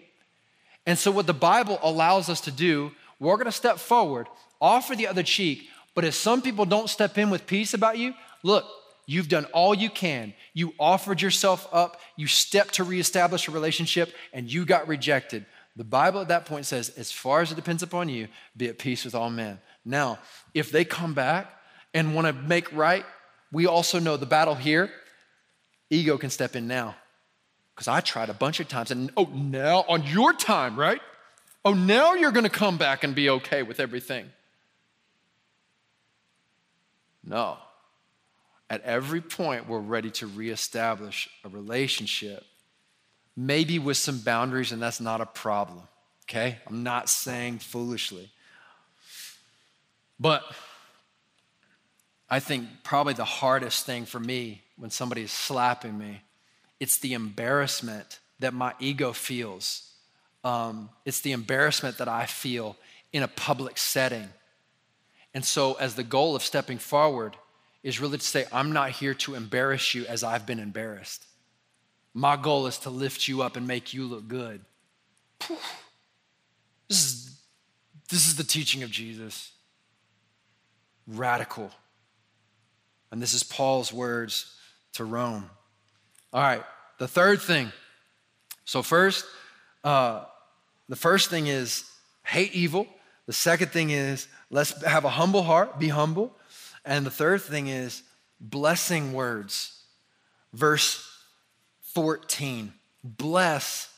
And 0.87 0.99
so, 0.99 1.11
what 1.11 1.27
the 1.27 1.35
Bible 1.35 1.79
allows 1.83 2.29
us 2.29 2.41
to 2.43 2.51
do, 2.51 2.93
we're 3.19 3.37
gonna 3.37 3.53
step 3.53 3.79
forward, 3.79 4.29
offer 4.61 4.95
the 4.95 5.09
other 5.09 5.23
cheek, 5.23 5.69
but 5.95 6.05
if 6.05 6.15
some 6.15 6.43
people 6.43 6.65
don't 6.65 6.89
step 6.89 7.19
in 7.19 7.31
with 7.31 7.47
peace 7.47 7.75
about 7.75 7.99
you, 7.99 8.15
look, 8.43 8.65
you've 9.07 9.29
done 9.29 9.47
all 9.47 9.75
you 9.75 9.89
can. 9.89 10.35
You 10.53 10.75
offered 10.79 11.23
yourself 11.23 11.67
up, 11.73 12.01
you 12.17 12.27
stepped 12.27 12.75
to 12.75 12.85
reestablish 12.85 13.49
a 13.49 13.53
relationship, 13.53 14.13
and 14.33 14.53
you 14.53 14.65
got 14.65 14.89
rejected. 14.89 15.47
The 15.77 15.85
Bible 15.85 16.21
at 16.21 16.29
that 16.29 16.47
point 16.47 16.67
says, 16.67 16.91
as 16.91 17.13
far 17.13 17.41
as 17.41 17.53
it 17.53 17.55
depends 17.55 17.83
upon 17.83 18.09
you, 18.09 18.29
be 18.57 18.69
at 18.69 18.79
peace 18.79 19.05
with 19.05 19.15
all 19.15 19.31
men. 19.31 19.59
Now, 19.85 20.19
if 20.55 20.71
they 20.71 20.85
come 20.85 21.15
back 21.15 21.51
and 21.95 22.15
wanna 22.15 22.33
make 22.33 22.73
right, 22.73 23.05
we 23.53 23.67
also 23.67 23.99
know 23.99 24.17
the 24.17 24.27
battle 24.27 24.55
here, 24.55 24.91
ego 25.91 26.19
can 26.19 26.31
step 26.31 26.57
in 26.57 26.67
now. 26.67 26.97
Because 27.75 27.89
I 27.89 28.01
tried 28.01 28.31
a 28.31 28.35
bunch 28.35 28.59
of 28.59 28.69
times, 28.69 28.91
and 28.91 29.11
oh, 29.17 29.29
now 29.33 29.85
on 29.89 30.03
your 30.05 30.33
time, 30.33 30.79
right? 30.79 31.01
Oh, 31.65 31.75
now 31.75 32.15
you're 32.15 32.33
gonna 32.33 32.49
come 32.49 32.79
back 32.79 33.05
and 33.05 33.15
be 33.15 33.29
okay 33.29 33.63
with 33.63 33.81
everything. 33.81 34.31
No. 37.23 37.59
At 38.69 38.83
every 38.83 39.21
point, 39.21 39.69
we're 39.69 39.79
ready 39.79 40.11
to 40.13 40.27
reestablish 40.27 41.29
a 41.45 41.49
relationship, 41.49 42.45
maybe 43.37 43.79
with 43.79 43.97
some 43.97 44.19
boundaries, 44.19 44.73
and 44.73 44.83
that's 44.83 45.01
not 45.01 45.21
a 45.21 45.27
problem, 45.27 45.83
okay? 46.25 46.59
I'm 46.67 46.83
not 46.83 47.09
saying 47.09 47.59
foolishly. 47.61 48.31
But 50.19 50.43
I 52.29 52.41
think 52.41 52.67
probably 52.83 53.15
the 53.15 53.25
hardest 53.25 53.87
thing 53.87 54.05
for 54.05 54.19
me 54.19 54.63
when 54.77 54.91
somebody 54.91 55.23
is 55.23 55.31
slapping 55.31 55.97
me 55.97 56.23
it's 56.79 56.99
the 56.99 57.15
embarrassment 57.15 58.21
that 58.39 58.53
my 58.53 58.75
ego 58.79 59.13
feels. 59.13 59.93
Um, 60.45 60.91
it's 61.05 61.21
the 61.21 61.33
embarrassment 61.33 61.99
that 61.99 62.09
I 62.09 62.27
feel 62.27 62.77
in 63.13 63.23
a 63.23 63.29
public 63.29 63.79
setting. 63.79 64.29
And 65.35 65.45
so, 65.45 65.75
as 65.75 65.95
the 65.95 66.05
goal 66.05 66.37
of 66.37 66.43
stepping 66.43 66.79
forward 66.79 67.37
is 67.87 68.01
really 68.01 68.19
to 68.19 68.25
say, 68.25 68.45
I'm 68.53 68.73
not 68.73 68.91
here 68.91 69.15
to 69.15 69.37
embarrass 69.37 69.95
you 69.95 70.07
as 70.07 70.25
I've 70.25 70.45
been 70.45 70.59
embarrassed. 70.59 71.25
My 72.15 72.37
goal 72.37 72.67
is 72.67 72.79
to 72.79 72.91
lift 72.91 73.29
you 73.29 73.43
up 73.43 73.57
and 73.57 73.65
make 73.65 73.95
you 73.95 74.07
look 74.07 74.27
good. 74.27 74.61
This 76.89 77.05
is, 77.05 77.41
this 78.11 78.27
is 78.27 78.35
the 78.35 78.43
teaching 78.43 78.83
of 78.83 78.91
Jesus. 78.91 79.53
Radical. 81.07 81.71
And 83.13 83.23
this 83.23 83.35
is 83.35 83.45
Paul's 83.45 83.93
words 83.93 84.57
to 84.95 85.05
Rome. 85.05 85.49
All 86.33 86.43
right, 86.43 86.65
the 86.99 87.07
third 87.07 87.41
thing. 87.41 87.71
So, 88.65 88.83
first, 88.83 89.25
uh, 89.85 90.25
the 90.89 90.97
first 90.97 91.31
thing 91.31 91.47
is 91.47 91.89
hate 92.25 92.53
evil. 92.53 92.89
The 93.27 93.33
second 93.33 93.69
thing 93.71 93.91
is 93.91 94.27
let's 94.51 94.83
have 94.83 95.05
a 95.05 95.11
humble 95.11 95.45
heart, 95.45 95.79
be 95.79 95.89
humble. 95.89 96.37
And 96.87 97.05
the 97.05 97.11
third 97.11 97.43
thing 97.43 97.67
is 97.67 98.03
blessing 98.41 99.13
words. 99.13 99.83
Verse 100.53 101.07
14 101.95 102.73
bless 103.03 103.93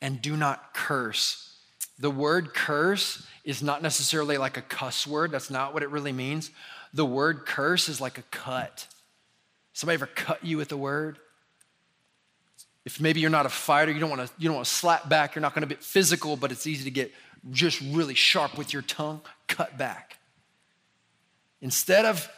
and 0.00 0.20
do 0.20 0.36
not 0.36 0.74
curse. 0.74 1.58
The 1.98 2.10
word 2.10 2.54
curse 2.54 3.26
is 3.44 3.62
not 3.62 3.82
necessarily 3.82 4.38
like 4.38 4.56
a 4.56 4.62
cuss 4.62 5.06
word, 5.06 5.30
that's 5.30 5.50
not 5.50 5.74
what 5.74 5.82
it 5.82 5.90
really 5.90 6.12
means. 6.12 6.50
The 6.92 7.04
word 7.04 7.46
curse 7.46 7.88
is 7.88 8.00
like 8.00 8.18
a 8.18 8.22
cut. 8.30 8.86
Somebody 9.72 9.94
ever 9.94 10.06
cut 10.06 10.44
you 10.44 10.58
with 10.58 10.68
the 10.68 10.76
word? 10.76 11.18
If 12.84 13.00
maybe 13.00 13.20
you're 13.20 13.30
not 13.30 13.46
a 13.46 13.50
fighter, 13.50 13.92
you 13.92 14.00
don't 14.00 14.10
want 14.10 14.26
to 14.26 14.32
you 14.38 14.48
don't 14.48 14.56
want 14.56 14.66
to 14.66 14.74
slap 14.74 15.08
back, 15.08 15.34
you're 15.34 15.42
not 15.42 15.54
going 15.54 15.68
to 15.68 15.74
be 15.74 15.80
physical, 15.80 16.36
but 16.36 16.50
it's 16.50 16.66
easy 16.66 16.84
to 16.84 16.90
get 16.90 17.12
just 17.50 17.80
really 17.80 18.14
sharp 18.14 18.58
with 18.58 18.72
your 18.72 18.82
tongue, 18.82 19.20
cut 19.46 19.76
back. 19.78 20.18
Instead 21.62 22.04
of 22.04 22.28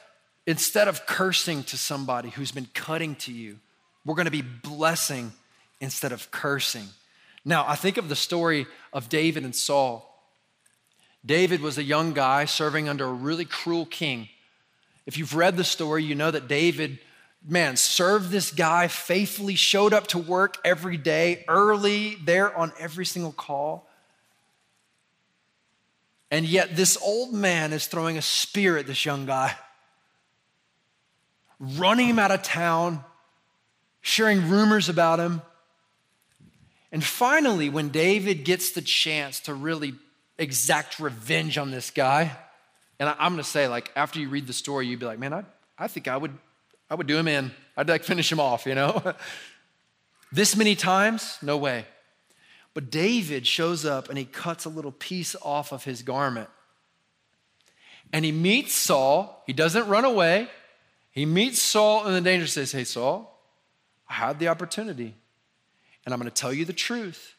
instead 0.47 0.87
of 0.87 1.07
cursing 1.07 1.65
to 1.65 1.77
somebody 1.77 2.29
who's 2.29 2.53
been 2.53 2.69
cutting 2.75 3.17
to 3.17 3.33
you, 3.33 3.59
we're 4.05 4.15
going 4.15 4.27
to 4.27 4.31
be 4.31 4.43
blessing 4.43 5.33
instead 5.81 6.13
of 6.13 6.31
cursing. 6.31 6.87
Now, 7.45 7.65
I 7.67 7.75
think 7.75 7.97
of 7.97 8.09
the 8.09 8.17
story 8.17 8.67
of 8.93 9.09
David 9.09 9.43
and 9.43 9.57
Saul. 9.57 10.11
David 11.25 11.61
was 11.63 11.79
a 11.79 11.83
young 11.83 12.13
guy 12.13 12.45
serving 12.45 12.89
under 12.89 13.07
a 13.07 13.13
really 13.13 13.47
cruel 13.47 13.87
king. 13.87 14.29
If 15.07 15.17
you've 15.17 15.35
read 15.35 15.57
the 15.57 15.65
story, 15.65 16.05
you 16.05 16.15
know 16.15 16.31
that 16.31 16.47
David 16.47 16.99
man, 17.47 17.77
served 17.77 18.31
this 18.31 18.51
guy 18.51 18.89
faithfully, 18.89 19.55
showed 19.55 19.93
up 19.93 20.07
to 20.09 20.19
work 20.19 20.57
every 20.65 20.97
day, 20.97 21.45
early, 21.47 22.17
there 22.25 22.57
on 22.57 22.73
every 22.79 23.05
single 23.05 23.33
call. 23.33 23.89
And 26.31 26.47
yet, 26.47 26.75
this 26.77 26.97
old 27.01 27.33
man 27.33 27.73
is 27.73 27.87
throwing 27.87 28.19
a 28.19 28.23
spear 28.23 28.77
at 28.77 28.87
this 28.87 29.05
young 29.05 29.27
guy, 29.27 29.55
running 31.61 32.09
him 32.09 32.19
out 32.19 32.31
of 32.31 32.43
town, 32.43 33.05
sharing 34.01 34.49
rumors 34.49 34.89
about 34.89 35.21
him. 35.21 35.43
And 36.91 37.05
finally, 37.05 37.69
when 37.69 37.89
David 37.89 38.45
gets 38.45 38.73
the 38.73 38.83
chance 38.83 39.41
to 39.41 39.55
really 39.55 39.95
exact 40.39 40.99
revenge 40.99 41.59
on 41.59 41.71
this 41.71 41.91
guy, 41.91 42.37
and 42.99 43.09
I, 43.09 43.27
am 43.27 43.33
gonna 43.33 43.45
say, 43.45 43.69
like, 43.69 43.91
after 43.97 44.21
you 44.21 44.29
read 44.29 44.47
the 44.47 44.53
story, 44.53 44.87
you'd 44.87 45.01
be 45.01 45.07
like, 45.07 45.19
man, 45.19 45.33
I, 45.33 45.45
I 45.79 45.89
think 45.89 46.09
I 46.09 46.17
would 46.17 46.37
I 46.91 46.95
would 46.95 47.07
do 47.07 47.17
him 47.17 47.29
in. 47.29 47.51
I'd 47.77 47.89
like 47.89 48.05
finish 48.05 48.31
him 48.31 48.41
off, 48.41 48.67
you 48.67 48.75
know? 48.75 49.03
this 50.33 50.57
many 50.57 50.77
times? 50.77 51.39
No 51.43 51.57
way. 51.57 51.87
But 52.75 52.91
David 52.91 53.47
shows 53.47 53.85
up 53.85 54.09
and 54.09 54.19
he 54.19 54.25
cuts 54.25 54.65
a 54.65 54.69
little 54.69 54.93
piece 54.93 55.37
off 55.43 55.73
of 55.73 55.85
his 55.85 56.03
garment. 56.03 56.51
And 58.13 58.25
he 58.25 58.33
meets 58.33 58.75
Saul. 58.75 59.43
He 59.47 59.53
doesn't 59.53 59.89
run 59.89 60.05
away. 60.05 60.49
He 61.13 61.25
meets 61.25 61.63
Saul 61.63 62.07
in 62.07 62.13
the 62.13 62.21
danger 62.21 62.47
says, 62.47 62.73
Hey, 62.73 62.85
Saul, 62.85 63.41
I 64.09 64.15
had 64.15 64.39
the 64.39 64.49
opportunity. 64.49 65.15
And 66.05 66.13
I'm 66.13 66.21
going 66.21 66.31
to 66.31 66.35
tell 66.35 66.53
you 66.53 66.65
the 66.65 66.73
truth. 66.73 67.37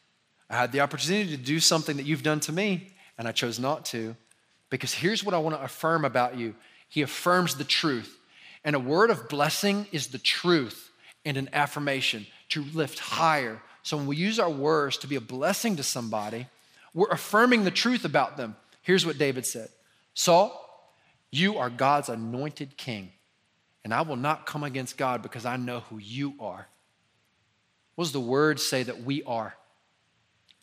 I 0.48 0.56
had 0.56 0.72
the 0.72 0.80
opportunity 0.80 1.30
to 1.30 1.42
do 1.42 1.60
something 1.60 1.96
that 1.96 2.06
you've 2.06 2.22
done 2.22 2.40
to 2.40 2.52
me, 2.52 2.92
and 3.18 3.28
I 3.28 3.32
chose 3.32 3.58
not 3.58 3.84
to. 3.86 4.16
Because 4.70 4.94
here's 4.94 5.22
what 5.22 5.34
I 5.34 5.38
want 5.38 5.56
to 5.56 5.62
affirm 5.62 6.04
about 6.04 6.36
you 6.36 6.54
He 6.88 7.02
affirms 7.02 7.56
the 7.56 7.64
truth. 7.64 8.18
And 8.64 8.74
a 8.74 8.80
word 8.80 9.10
of 9.10 9.28
blessing 9.28 9.86
is 9.92 10.08
the 10.08 10.18
truth 10.18 10.90
and 11.24 11.36
an 11.36 11.48
affirmation 11.52 12.26
to 12.50 12.64
lift 12.74 12.98
higher. 12.98 13.60
So 13.86 13.96
when 13.96 14.08
we 14.08 14.16
use 14.16 14.40
our 14.40 14.50
words 14.50 14.96
to 14.98 15.06
be 15.06 15.14
a 15.14 15.20
blessing 15.20 15.76
to 15.76 15.84
somebody, 15.84 16.48
we're 16.92 17.06
affirming 17.06 17.62
the 17.62 17.70
truth 17.70 18.04
about 18.04 18.36
them. 18.36 18.56
Here's 18.82 19.06
what 19.06 19.16
David 19.16 19.46
said 19.46 19.68
Saul, 20.12 20.90
you 21.30 21.58
are 21.58 21.70
God's 21.70 22.08
anointed 22.08 22.76
king, 22.76 23.12
and 23.84 23.94
I 23.94 24.02
will 24.02 24.16
not 24.16 24.44
come 24.44 24.64
against 24.64 24.96
God 24.96 25.22
because 25.22 25.46
I 25.46 25.56
know 25.56 25.84
who 25.88 25.98
you 25.98 26.34
are. 26.40 26.66
What 27.94 28.06
does 28.06 28.12
the 28.12 28.18
word 28.18 28.58
say 28.58 28.82
that 28.82 29.04
we 29.04 29.22
are? 29.22 29.54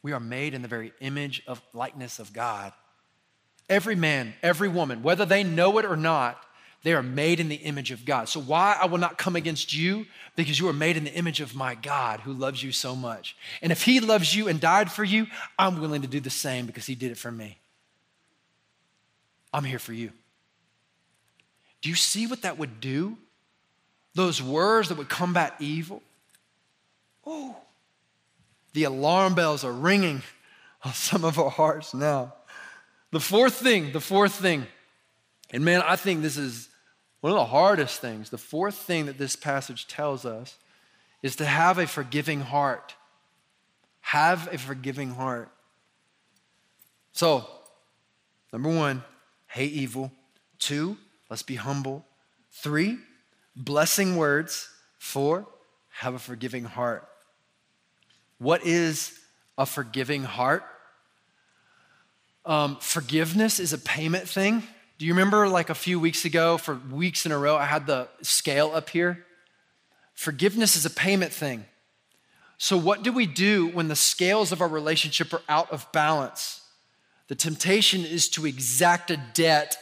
We 0.02 0.12
are 0.12 0.20
made 0.20 0.54
in 0.54 0.62
the 0.62 0.68
very 0.68 0.92
image 1.00 1.44
of 1.48 1.62
likeness 1.72 2.20
of 2.20 2.34
God. 2.34 2.74
Every 3.70 3.96
man, 3.96 4.34
every 4.44 4.68
woman, 4.68 5.02
whether 5.02 5.26
they 5.26 5.46
know 5.46 5.78
it 5.78 5.86
or 5.86 5.96
not, 5.96 6.43
they 6.84 6.94
are 6.94 7.02
made 7.02 7.40
in 7.40 7.48
the 7.48 7.56
image 7.56 7.92
of 7.92 8.06
God. 8.06 8.28
So, 8.28 8.42
why 8.42 8.78
I 8.80 8.86
will 8.86 8.98
not 8.98 9.18
come 9.18 9.36
against 9.36 9.74
you? 9.74 10.06
Because 10.36 10.60
you 10.60 10.68
are 10.68 10.74
made 10.74 10.98
in 10.98 11.06
the 11.06 11.14
image 11.14 11.40
of 11.40 11.56
my 11.56 11.76
God 11.76 12.20
who 12.20 12.34
loves 12.34 12.62
you 12.62 12.72
so 12.72 12.96
much. 12.96 13.38
And 13.62 13.72
if 13.72 13.84
he 13.84 14.00
loves 14.00 14.36
you 14.36 14.48
and 14.50 14.60
died 14.60 14.92
for 14.92 15.04
you, 15.04 15.28
I'm 15.58 15.80
willing 15.80 16.02
to 16.02 16.08
do 16.08 16.20
the 16.20 16.30
same 16.30 16.66
because 16.66 16.86
he 16.86 16.96
did 16.96 17.12
it 17.12 17.18
for 17.18 17.32
me. 17.32 17.58
I'm 19.54 19.64
here 19.64 19.80
for 19.80 19.94
you. 19.94 20.12
Do 21.82 21.90
you 21.90 21.96
see 21.96 22.28
what 22.28 22.42
that 22.42 22.58
would 22.58 22.82
do? 22.82 23.18
Those 24.16 24.42
words 24.42 24.90
that 24.90 24.98
would 24.98 25.10
combat 25.10 25.56
evil? 25.60 26.02
Oh, 27.26 27.56
the 28.74 28.84
alarm 28.84 29.36
bells 29.36 29.64
are 29.64 29.72
ringing 29.72 30.22
on 30.84 30.94
some 30.94 31.24
of 31.24 31.40
our 31.40 31.50
hearts 31.50 31.94
now. 31.94 32.34
The 33.12 33.20
fourth 33.20 33.54
thing, 33.54 33.92
the 33.94 34.02
fourth 34.02 34.34
thing, 34.34 34.66
and 35.52 35.64
man, 35.64 35.84
I 35.86 35.96
think 35.96 36.24
this 36.24 36.36
is 36.36 36.68
one 37.24 37.32
of 37.32 37.38
the 37.38 37.46
hardest 37.46 38.02
things, 38.02 38.32
the 38.32 38.38
fourth 38.38 38.76
thing 38.76 39.06
that 39.06 39.18
this 39.18 39.38
passage 39.38 39.88
tells 39.88 40.26
us, 40.26 40.58
is 41.22 41.38
to 41.38 41.46
have 41.46 41.78
a 41.78 41.88
forgiving 41.88 42.42
heart. 42.42 42.96
Have 44.02 44.54
a 44.54 44.58
forgiving 44.58 45.12
heart. 45.12 45.50
So, 47.14 47.48
number 48.52 48.68
one, 48.68 49.06
hate 49.48 49.72
evil. 49.72 50.12
Two, 50.60 50.98
let's 51.30 51.44
be 51.44 51.56
humble. 51.56 52.06
Three, 52.52 52.98
blessing 53.56 54.18
words. 54.18 54.68
Four, 54.98 55.48
have 55.92 56.16
a 56.16 56.20
forgiving 56.20 56.66
heart. 56.66 57.08
What 58.38 58.66
is 58.66 59.18
a 59.58 59.66
forgiving 59.66 60.26
heart? 60.26 60.66
Um, 62.46 62.76
forgiveness 62.82 63.62
is 63.62 63.72
a 63.72 63.78
payment 63.78 64.28
thing. 64.28 64.64
Do 64.98 65.06
you 65.06 65.14
remember 65.14 65.48
like 65.48 65.70
a 65.70 65.76
few 65.76 66.00
weeks 66.00 66.24
ago, 66.26 66.58
for 66.58 66.76
weeks 66.76 67.26
in 67.26 67.32
a 67.32 67.38
row, 67.38 67.56
I 67.56 67.66
had 67.66 67.88
the 67.88 68.08
scale 68.22 68.72
up 68.74 68.90
here? 68.90 69.26
Forgiveness 70.14 70.76
is 70.76 70.86
a 70.86 70.90
payment 70.90 71.34
thing. 71.34 71.66
So, 72.58 72.78
what 72.78 73.04
do 73.04 73.12
we 73.12 73.26
do 73.26 73.68
when 73.68 73.88
the 73.88 73.96
scales 73.96 74.52
of 74.52 74.62
our 74.62 74.68
relationship 74.68 75.34
are 75.34 75.42
out 75.50 75.72
of 75.72 75.92
balance? 75.92 76.62
The 77.28 77.36
temptation 77.36 78.06
is 78.06 78.30
to 78.30 78.46
exact 78.46 79.10
a 79.10 79.18
debt 79.34 79.78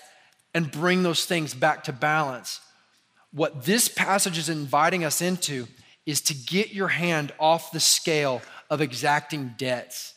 and 0.53 0.71
bring 0.71 1.03
those 1.03 1.25
things 1.25 1.53
back 1.53 1.83
to 1.85 1.93
balance. 1.93 2.61
What 3.33 3.65
this 3.65 3.87
passage 3.87 4.37
is 4.37 4.49
inviting 4.49 5.03
us 5.03 5.21
into 5.21 5.67
is 6.05 6.21
to 6.21 6.33
get 6.33 6.73
your 6.73 6.89
hand 6.89 7.33
off 7.39 7.71
the 7.71 7.79
scale 7.79 8.41
of 8.69 8.81
exacting 8.81 9.55
debts. 9.57 10.13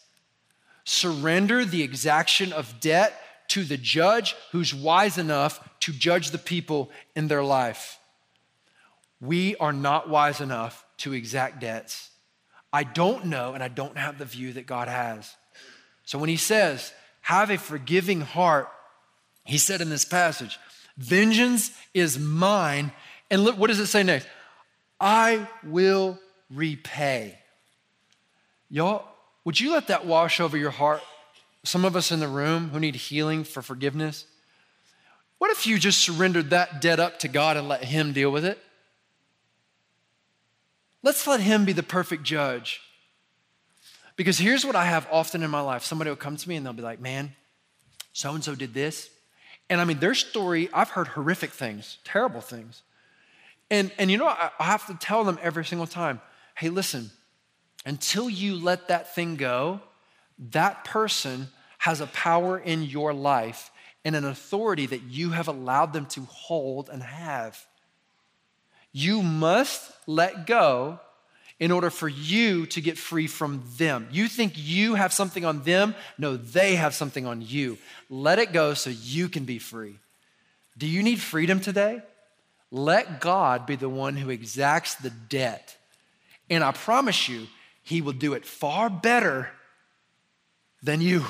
Surrender 0.85 1.65
the 1.65 1.83
exaction 1.83 2.53
of 2.53 2.81
debt 2.81 3.21
to 3.49 3.65
the 3.65 3.77
judge 3.77 4.35
who's 4.53 4.75
wise 4.75 5.19
enough 5.19 5.67
to 5.81 5.93
judge 5.93 6.31
the 6.31 6.39
people 6.39 6.91
in 7.15 7.29
their 7.29 7.45
life. 7.45 7.99
We 9.21 9.57
are 9.57 9.73
not 9.73 10.09
wise 10.09 10.41
enough 10.41 10.85
to 10.99 11.13
exact 11.13 11.61
debts. 11.61 12.11
I 12.73 12.85
don't 12.85 13.27
know, 13.27 13.55
and 13.55 13.63
I 13.63 13.69
don't 13.69 13.97
have 13.97 14.19
the 14.19 14.25
view 14.25 14.53
that 14.55 14.67
God 14.67 14.89
has. 14.89 15.35
So 16.05 16.19
when 16.19 16.29
he 16.29 16.37
says, 16.37 16.93
have 17.23 17.51
a 17.51 17.57
forgiving 17.57 18.21
heart, 18.21 18.69
he 19.45 19.59
said 19.59 19.81
in 19.81 19.91
this 19.91 20.05
passage, 20.05 20.59
Vengeance 20.97 21.71
is 21.93 22.19
mine. 22.19 22.93
And 23.31 23.43
look, 23.43 23.59
what 23.59 23.69
does 23.69 23.81
it 23.81 23.87
say 23.87 24.03
next? 24.03 24.29
I 25.01 25.49
will 25.65 26.19
repay. 26.51 27.39
Y'all, 28.71 29.05
would 29.45 29.59
you 29.59 29.73
let 29.73 29.89
that 29.89 30.07
wash 30.07 30.41
over 30.41 30.57
your 30.57 30.71
heart? 30.71 31.03
Some 31.65 31.85
of 31.85 31.97
us 31.97 32.13
in 32.13 32.21
the 32.21 32.29
room 32.29 32.69
who 32.71 32.79
need 32.79 32.95
healing 32.95 33.43
for 33.43 33.63
forgiveness. 33.63 34.27
What 35.39 35.51
if 35.51 35.67
you 35.67 35.79
just 35.79 36.01
surrendered 36.01 36.51
that 36.51 36.81
debt 36.81 37.01
up 37.01 37.19
to 37.21 37.29
God 37.29 37.57
and 37.57 37.69
let 37.69 37.85
Him 37.85 38.13
deal 38.13 38.31
with 38.31 38.45
it? 38.45 38.59
Let's 41.03 41.27
let 41.27 41.41
Him 41.41 41.65
be 41.65 41.73
the 41.73 41.83
perfect 41.83 42.23
judge. 42.23 42.81
Because 44.17 44.39
here's 44.39 44.65
what 44.65 44.77
I 44.77 44.85
have 44.85 45.09
often 45.11 45.43
in 45.43 45.51
my 45.51 45.61
life 45.61 45.83
somebody 45.83 46.11
will 46.11 46.17
come 46.17 46.37
to 46.37 46.49
me 46.49 46.57
and 46.57 46.65
they'll 46.65 46.73
be 46.73 46.83
like, 46.83 47.01
man, 47.01 47.35
so 48.13 48.33
and 48.35 48.45
so 48.45 48.55
did 48.55 48.75
this. 48.75 49.11
And 49.69 49.81
I 49.81 49.85
mean, 49.85 49.99
their 49.99 50.15
story, 50.15 50.69
I've 50.73 50.91
heard 50.91 51.09
horrific 51.09 51.51
things, 51.51 51.99
terrible 52.05 52.41
things. 52.41 52.83
And, 53.71 53.91
and 53.99 54.11
you 54.11 54.19
know, 54.19 54.29
I, 54.29 54.51
I 54.59 54.65
have 54.65 54.87
to 54.87 54.95
tell 54.95 55.25
them 55.25 55.39
every 55.43 55.65
single 55.65 55.87
time 55.87 56.21
hey, 56.57 56.69
listen, 56.69 57.11
until 57.85 58.31
you 58.31 58.55
let 58.55 58.87
that 58.87 59.13
thing 59.15 59.35
go, 59.35 59.81
that 60.39 60.85
person 60.85 61.49
has 61.79 62.01
a 62.01 62.07
power 62.09 62.59
in 62.59 62.83
your 62.83 63.13
life 63.13 63.71
and 64.05 64.17
an 64.17 64.25
authority 64.25 64.87
that 64.87 65.03
you 65.03 65.31
have 65.31 65.49
allowed 65.49 65.93
them 65.93 66.07
to 66.07 66.23
hold 66.23 66.89
and 66.89 67.03
have. 67.03 67.67
You 68.93 69.23
must 69.23 69.93
let 70.07 70.47
go 70.47 71.01
in 71.59 71.71
order 71.71 71.91
for 71.91 72.09
you 72.09 72.67
to 72.67 72.81
get 72.81 72.99
free 72.99 73.27
from 73.27 73.63
them. 73.77 74.09
You 74.11 74.29
think 74.29 74.55
you 74.57 74.95
have 74.95 75.13
something 75.13 75.45
on 75.45 75.63
them? 75.63 75.95
No, 76.19 76.37
they 76.37 76.77
have 76.77 76.95
something 76.95 77.27
on 77.27 77.43
you. 77.43 77.79
Let 78.11 78.39
it 78.39 78.53
go 78.53 78.75
so 78.75 78.91
you 78.91 79.29
can 79.29 79.45
be 79.45 79.59
free. 79.59 79.97
Do 80.77 80.87
you 80.87 81.03
need 81.03 81.21
freedom 81.21 81.61
today? 81.61 82.03
Let 82.71 83.21
God 83.21 83.67
be 83.67 83.77
the 83.77 83.89
one 83.89 84.17
who 84.17 84.31
exacts 84.31 84.97
the 84.97 85.11
debt. 85.11 85.77
And 86.51 86.65
I 86.65 86.73
promise 86.73 87.29
you, 87.29 87.47
He 87.83 88.01
will 88.01 88.13
do 88.13 88.35
it 88.35 88.45
far 88.45 88.91
better 88.91 89.51
than 90.85 91.01
you. 91.01 91.25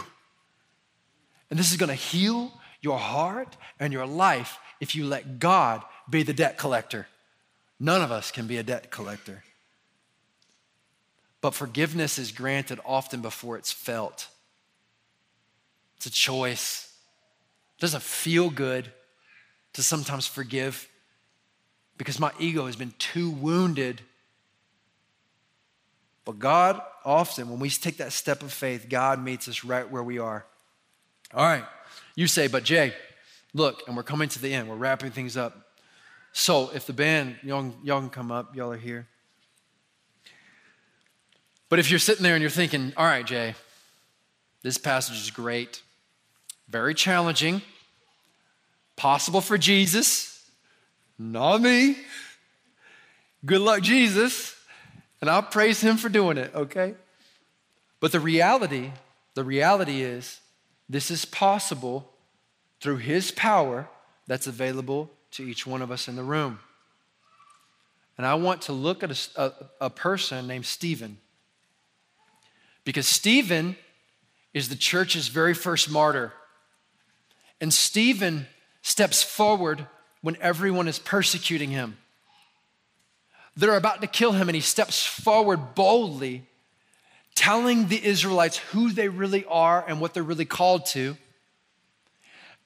And 1.49 1.59
this 1.59 1.71
is 1.71 1.79
gonna 1.79 1.95
heal 1.95 2.53
your 2.81 2.99
heart 2.99 3.57
and 3.81 3.93
your 3.93 4.07
life 4.07 4.59
if 4.81 4.95
you 4.95 5.07
let 5.07 5.39
God 5.39 5.83
be 6.11 6.23
the 6.23 6.35
debt 6.35 6.59
collector. 6.59 7.07
None 7.81 8.03
of 8.03 8.13
us 8.13 8.31
can 8.31 8.47
be 8.47 8.59
a 8.59 8.63
debt 8.63 8.91
collector. 8.91 9.43
But 11.41 11.55
forgiveness 11.55 12.19
is 12.19 12.33
granted 12.33 12.81
often 12.85 13.21
before 13.21 13.57
it's 13.57 13.73
felt. 13.73 14.29
It's 15.97 16.07
a 16.07 16.11
choice. 16.11 16.93
It 17.79 17.81
doesn't 17.81 18.03
feel 18.03 18.51
good 18.51 18.91
to 19.75 19.83
sometimes 19.83 20.27
forgive 20.27 20.89
because 21.97 22.19
my 22.19 22.33
ego 22.39 22.67
has 22.67 22.77
been 22.77 22.95
too 22.99 23.31
wounded. 23.31 24.01
But 26.25 26.39
God, 26.39 26.81
often, 27.05 27.51
when 27.51 27.59
we 27.59 27.69
take 27.71 27.99
that 27.99 28.13
step 28.13 28.43
of 28.43 28.53
faith, 28.53 28.87
God 28.89 29.23
meets 29.23 29.47
us 29.49 29.65
right 29.65 29.89
where 29.91 30.03
we 30.03 30.19
are. 30.19 30.47
All 31.35 31.45
right, 31.45 31.65
you 32.15 32.27
say, 32.27 32.47
but 32.47 32.65
Jay, 32.65 32.95
look, 33.53 33.83
and 33.87 33.97
we're 33.97 34.03
coming 34.03 34.29
to 34.31 34.41
the 34.41 34.53
end, 34.55 34.69
we're 34.69 34.77
wrapping 34.77 35.11
things 35.11 35.37
up. 35.37 35.73
So 36.33 36.71
if 36.75 36.87
the 36.87 36.93
band, 36.93 37.37
y'all, 37.43 37.75
y'all 37.83 38.01
can 38.01 38.11
come 38.11 38.33
up, 38.33 38.57
y'all 38.57 38.73
are 38.73 38.77
here. 38.77 39.07
But 41.69 41.79
if 41.79 41.91
you're 41.91 41.99
sitting 41.99 42.23
there 42.23 42.35
and 42.35 42.43
you're 42.43 42.51
thinking, 42.51 42.93
all 42.97 43.05
right, 43.05 43.27
Jay, 43.27 43.55
this 44.63 44.79
passage 44.79 45.21
is 45.21 45.31
great, 45.31 45.83
very 46.69 46.95
challenging, 46.95 47.63
possible 48.97 49.41
for 49.41 49.59
Jesus, 49.59 50.49
not 51.19 51.61
me. 51.61 51.97
Good 53.45 53.61
luck, 53.61 53.83
Jesus. 53.83 54.57
And 55.25 55.31
I'll 55.31 55.43
praise 55.43 55.81
him 55.81 55.97
for 55.97 56.11
doing 56.11 56.37
it, 56.37 56.55
okay? 56.55 56.97
But 57.99 58.13
the 58.13 58.21
reality, 58.21 58.93
the 59.33 59.43
reality 59.43 60.03
is, 60.03 60.41
this 60.87 61.11
is 61.11 61.25
possible 61.25 62.13
through 62.83 62.99
his 62.99 63.31
power 63.31 63.89
that's 64.27 64.47
available 64.47 65.11
to 65.31 65.43
each 65.43 65.67
one 65.67 65.81
of 65.81 65.91
us 65.91 66.09
in 66.09 66.17
the 66.17 66.23
room. 66.23 66.59
And 68.19 68.27
I 68.27 68.35
want 68.35 68.61
to 68.63 68.75
look 68.75 69.03
at 69.03 69.11
a, 69.11 69.43
a, 69.43 69.53
a 69.87 69.89
person 69.89 70.47
named 70.47 70.67
Stephen. 70.67 71.17
Because 72.85 73.09
Stephen 73.09 73.77
is 74.53 74.69
the 74.69 74.77
church's 74.77 75.29
very 75.29 75.55
first 75.55 75.91
martyr. 75.91 76.35
And 77.63 77.73
Stephen 77.73 78.47
steps 78.83 79.23
forward 79.23 79.87
when 80.21 80.37
everyone 80.43 80.87
is 80.87 80.99
persecuting 80.99 81.71
him. 81.71 81.97
They're 83.57 83.77
about 83.77 84.01
to 84.01 84.07
kill 84.07 84.33
him, 84.33 84.49
and 84.49 84.57
he 84.57 84.61
steps 84.61 85.07
forward 85.07 85.75
boldly, 85.75 86.47
telling 87.35 87.89
the 87.89 88.05
Israelites 88.05 88.59
who 88.59 88.91
they 88.91 89.09
really 89.09 89.45
are 89.45 89.85
and 89.87 90.01
what 90.01 90.15
they're 90.15 90.23
really 90.23 90.45
called 90.45 90.87
to. 90.87 91.17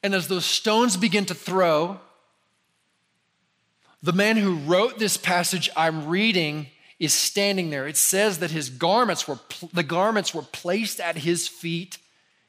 And 0.02 0.14
as 0.14 0.28
those 0.28 0.44
stones 0.44 0.96
begin 0.96 1.26
to 1.26 1.34
throw, 1.34 2.00
the 4.02 4.12
man 4.12 4.36
who 4.36 4.56
wrote 4.56 4.98
this 4.98 5.16
passage 5.16 5.68
I'm 5.76 6.06
reading 6.06 6.68
is 6.98 7.12
standing 7.12 7.70
there. 7.70 7.86
It 7.86 7.96
says 7.96 8.38
that 8.38 8.50
his 8.50 8.70
garments 8.70 9.26
were 9.26 9.38
the 9.72 9.82
garments 9.82 10.34
were 10.34 10.42
placed 10.42 11.00
at 11.00 11.16
his 11.16 11.48
feet. 11.48 11.98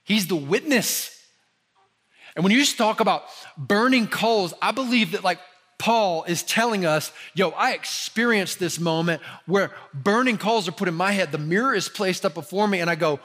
He's 0.03 0.27
the 0.27 0.35
witness. 0.35 1.15
And 2.35 2.43
when 2.43 2.51
you 2.51 2.59
just 2.59 2.77
talk 2.77 2.99
about 2.99 3.25
burning 3.57 4.07
coals, 4.07 4.53
I 4.61 4.71
believe 4.71 5.11
that 5.11 5.23
like 5.23 5.39
Paul 5.79 6.25
is 6.25 6.43
telling 6.43 6.85
us, 6.85 7.11
yo, 7.33 7.49
I 7.51 7.71
experienced 7.71 8.59
this 8.59 8.79
moment 8.79 9.21
where 9.47 9.71
burning 9.93 10.37
coals 10.37 10.67
are 10.67 10.73
put 10.73 10.89
in 10.89 10.93
my 10.93 11.13
head. 11.13 11.31
The 11.31 11.37
mirror 11.37 11.73
is 11.73 11.89
placed 11.89 12.25
up 12.25 12.33
before 12.33 12.67
me, 12.67 12.81
and 12.81 12.89
I 12.89 12.95
go, 12.95 13.19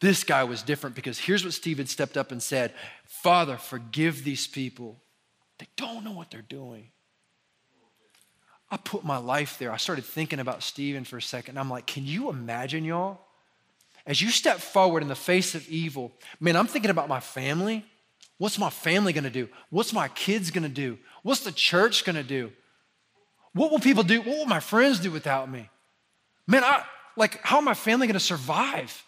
this 0.00 0.24
guy 0.24 0.44
was 0.44 0.62
different 0.62 0.96
because 0.96 1.18
here's 1.18 1.44
what 1.44 1.54
Stephen 1.54 1.86
stepped 1.86 2.18
up 2.18 2.30
and 2.30 2.42
said 2.42 2.74
Father, 3.06 3.56
forgive 3.56 4.24
these 4.24 4.46
people. 4.46 5.00
They 5.58 5.68
don't 5.76 6.04
know 6.04 6.12
what 6.12 6.30
they're 6.30 6.42
doing. 6.42 6.90
I 8.70 8.76
put 8.76 9.04
my 9.04 9.18
life 9.18 9.58
there. 9.58 9.70
I 9.72 9.76
started 9.76 10.04
thinking 10.04 10.40
about 10.40 10.62
Stephen 10.62 11.04
for 11.04 11.16
a 11.16 11.22
second. 11.22 11.58
I'm 11.58 11.70
like, 11.70 11.86
can 11.86 12.04
you 12.04 12.28
imagine, 12.28 12.84
y'all? 12.84 13.20
As 14.04 14.20
you 14.20 14.30
step 14.30 14.58
forward 14.58 15.02
in 15.02 15.08
the 15.08 15.14
face 15.14 15.54
of 15.54 15.66
evil, 15.68 16.12
man, 16.40 16.56
I'm 16.56 16.66
thinking 16.66 16.90
about 16.90 17.08
my 17.08 17.20
family. 17.20 17.84
What's 18.38 18.58
my 18.58 18.70
family 18.70 19.12
gonna 19.12 19.30
do? 19.30 19.48
What's 19.70 19.92
my 19.92 20.08
kids 20.08 20.50
gonna 20.50 20.68
do? 20.68 20.98
What's 21.22 21.40
the 21.40 21.52
church 21.52 22.04
gonna 22.04 22.22
do? 22.22 22.52
What 23.52 23.70
will 23.70 23.78
people 23.78 24.02
do? 24.02 24.18
What 24.20 24.38
will 24.38 24.46
my 24.46 24.60
friends 24.60 24.98
do 24.98 25.10
without 25.10 25.50
me? 25.50 25.68
Man, 26.46 26.64
I 26.64 26.84
like, 27.16 27.40
how 27.42 27.58
am 27.58 27.64
my 27.64 27.74
family 27.74 28.06
gonna 28.06 28.20
survive? 28.20 29.04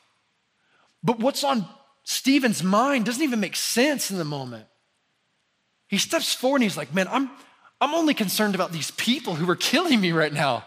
But 1.03 1.19
what's 1.19 1.45
on 1.45 1.69
Stephen's 2.05 2.63
mind 2.63 3.05
doesn't 3.05 3.23
even 3.23 3.41
make 3.41 3.57
sense 3.57 4.11
in 4.11 4.19
the 4.19 4.25
moment. 4.25 4.67
He 5.89 5.99
steps 5.99 6.33
forward 6.33 6.57
and 6.57 6.65
he's 6.65 6.77
like, 6.77 6.95
man, 6.95 7.09
I'm 7.09 7.31
I'm 7.81 7.95
only 7.95 8.15
concerned 8.15 8.55
about 8.55 8.73
these 8.73 8.91
people 8.93 9.35
who 9.35 9.49
are 9.51 9.57
killing 9.57 10.01
me 10.01 10.13
right 10.13 10.33
now. 10.33 10.65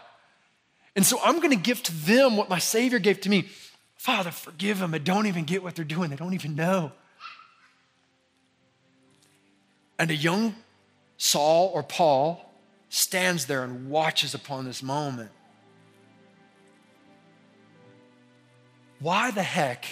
And 0.94 1.04
so 1.04 1.18
I'm 1.24 1.36
going 1.36 1.50
to 1.50 1.56
give 1.56 1.82
to 1.84 1.92
them 1.92 2.36
what 2.36 2.48
my 2.48 2.58
Savior 2.58 2.98
gave 2.98 3.20
to 3.22 3.28
me. 3.28 3.48
Father, 3.96 4.30
forgive 4.30 4.78
them. 4.78 4.94
I 4.94 4.98
don't 4.98 5.26
even 5.26 5.44
get 5.44 5.62
what 5.62 5.74
they're 5.74 5.84
doing, 5.84 6.10
they 6.10 6.16
don't 6.16 6.34
even 6.34 6.54
know. 6.54 6.92
And 10.00 10.10
a 10.10 10.16
young 10.16 10.54
Saul 11.18 11.70
or 11.74 11.82
Paul 11.82 12.50
stands 12.88 13.44
there 13.44 13.62
and 13.62 13.90
watches 13.90 14.32
upon 14.32 14.64
this 14.64 14.82
moment. 14.82 15.30
Why 18.98 19.30
the 19.30 19.42
heck 19.42 19.84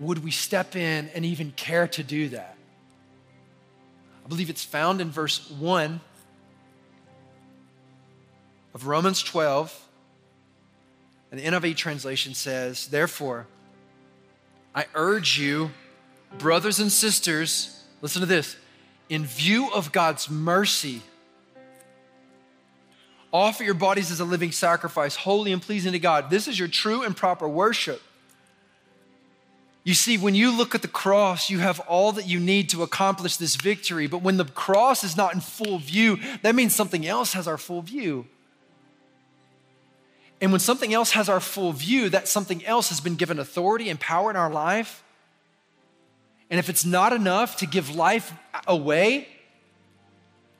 would 0.00 0.24
we 0.24 0.32
step 0.32 0.74
in 0.74 1.08
and 1.14 1.24
even 1.24 1.52
care 1.52 1.86
to 1.86 2.02
do 2.02 2.30
that? 2.30 2.56
I 4.24 4.28
believe 4.28 4.50
it's 4.50 4.64
found 4.64 5.00
in 5.00 5.08
verse 5.12 5.48
1 5.52 6.00
of 8.74 8.88
Romans 8.88 9.22
12. 9.22 9.88
And 11.30 11.38
the 11.38 11.44
NIV 11.44 11.76
translation 11.76 12.34
says, 12.34 12.88
Therefore, 12.88 13.46
I 14.74 14.86
urge 14.96 15.38
you, 15.38 15.70
brothers 16.38 16.80
and 16.80 16.90
sisters, 16.90 17.84
listen 18.00 18.18
to 18.18 18.26
this, 18.26 18.56
in 19.12 19.26
view 19.26 19.70
of 19.74 19.92
God's 19.92 20.30
mercy, 20.30 21.02
offer 23.30 23.62
your 23.62 23.74
bodies 23.74 24.10
as 24.10 24.20
a 24.20 24.24
living 24.24 24.52
sacrifice, 24.52 25.16
holy 25.16 25.52
and 25.52 25.60
pleasing 25.60 25.92
to 25.92 25.98
God. 25.98 26.30
This 26.30 26.48
is 26.48 26.58
your 26.58 26.66
true 26.66 27.02
and 27.02 27.14
proper 27.14 27.46
worship. 27.46 28.00
You 29.84 29.92
see, 29.92 30.16
when 30.16 30.34
you 30.34 30.56
look 30.56 30.74
at 30.74 30.80
the 30.80 30.88
cross, 30.88 31.50
you 31.50 31.58
have 31.58 31.78
all 31.80 32.12
that 32.12 32.26
you 32.26 32.40
need 32.40 32.70
to 32.70 32.82
accomplish 32.82 33.36
this 33.36 33.54
victory. 33.54 34.06
But 34.06 34.22
when 34.22 34.38
the 34.38 34.46
cross 34.46 35.04
is 35.04 35.14
not 35.14 35.34
in 35.34 35.40
full 35.40 35.78
view, 35.78 36.18
that 36.40 36.54
means 36.54 36.74
something 36.74 37.06
else 37.06 37.34
has 37.34 37.46
our 37.46 37.58
full 37.58 37.82
view. 37.82 38.26
And 40.40 40.52
when 40.52 40.60
something 40.60 40.94
else 40.94 41.10
has 41.10 41.28
our 41.28 41.40
full 41.40 41.72
view, 41.72 42.08
that 42.08 42.28
something 42.28 42.64
else 42.64 42.88
has 42.88 43.02
been 43.02 43.16
given 43.16 43.38
authority 43.38 43.90
and 43.90 44.00
power 44.00 44.30
in 44.30 44.36
our 44.36 44.50
life. 44.50 45.04
And 46.48 46.58
if 46.58 46.68
it's 46.68 46.84
not 46.84 47.12
enough 47.12 47.56
to 47.56 47.66
give 47.66 47.94
life 47.94 48.32
away, 48.66 49.28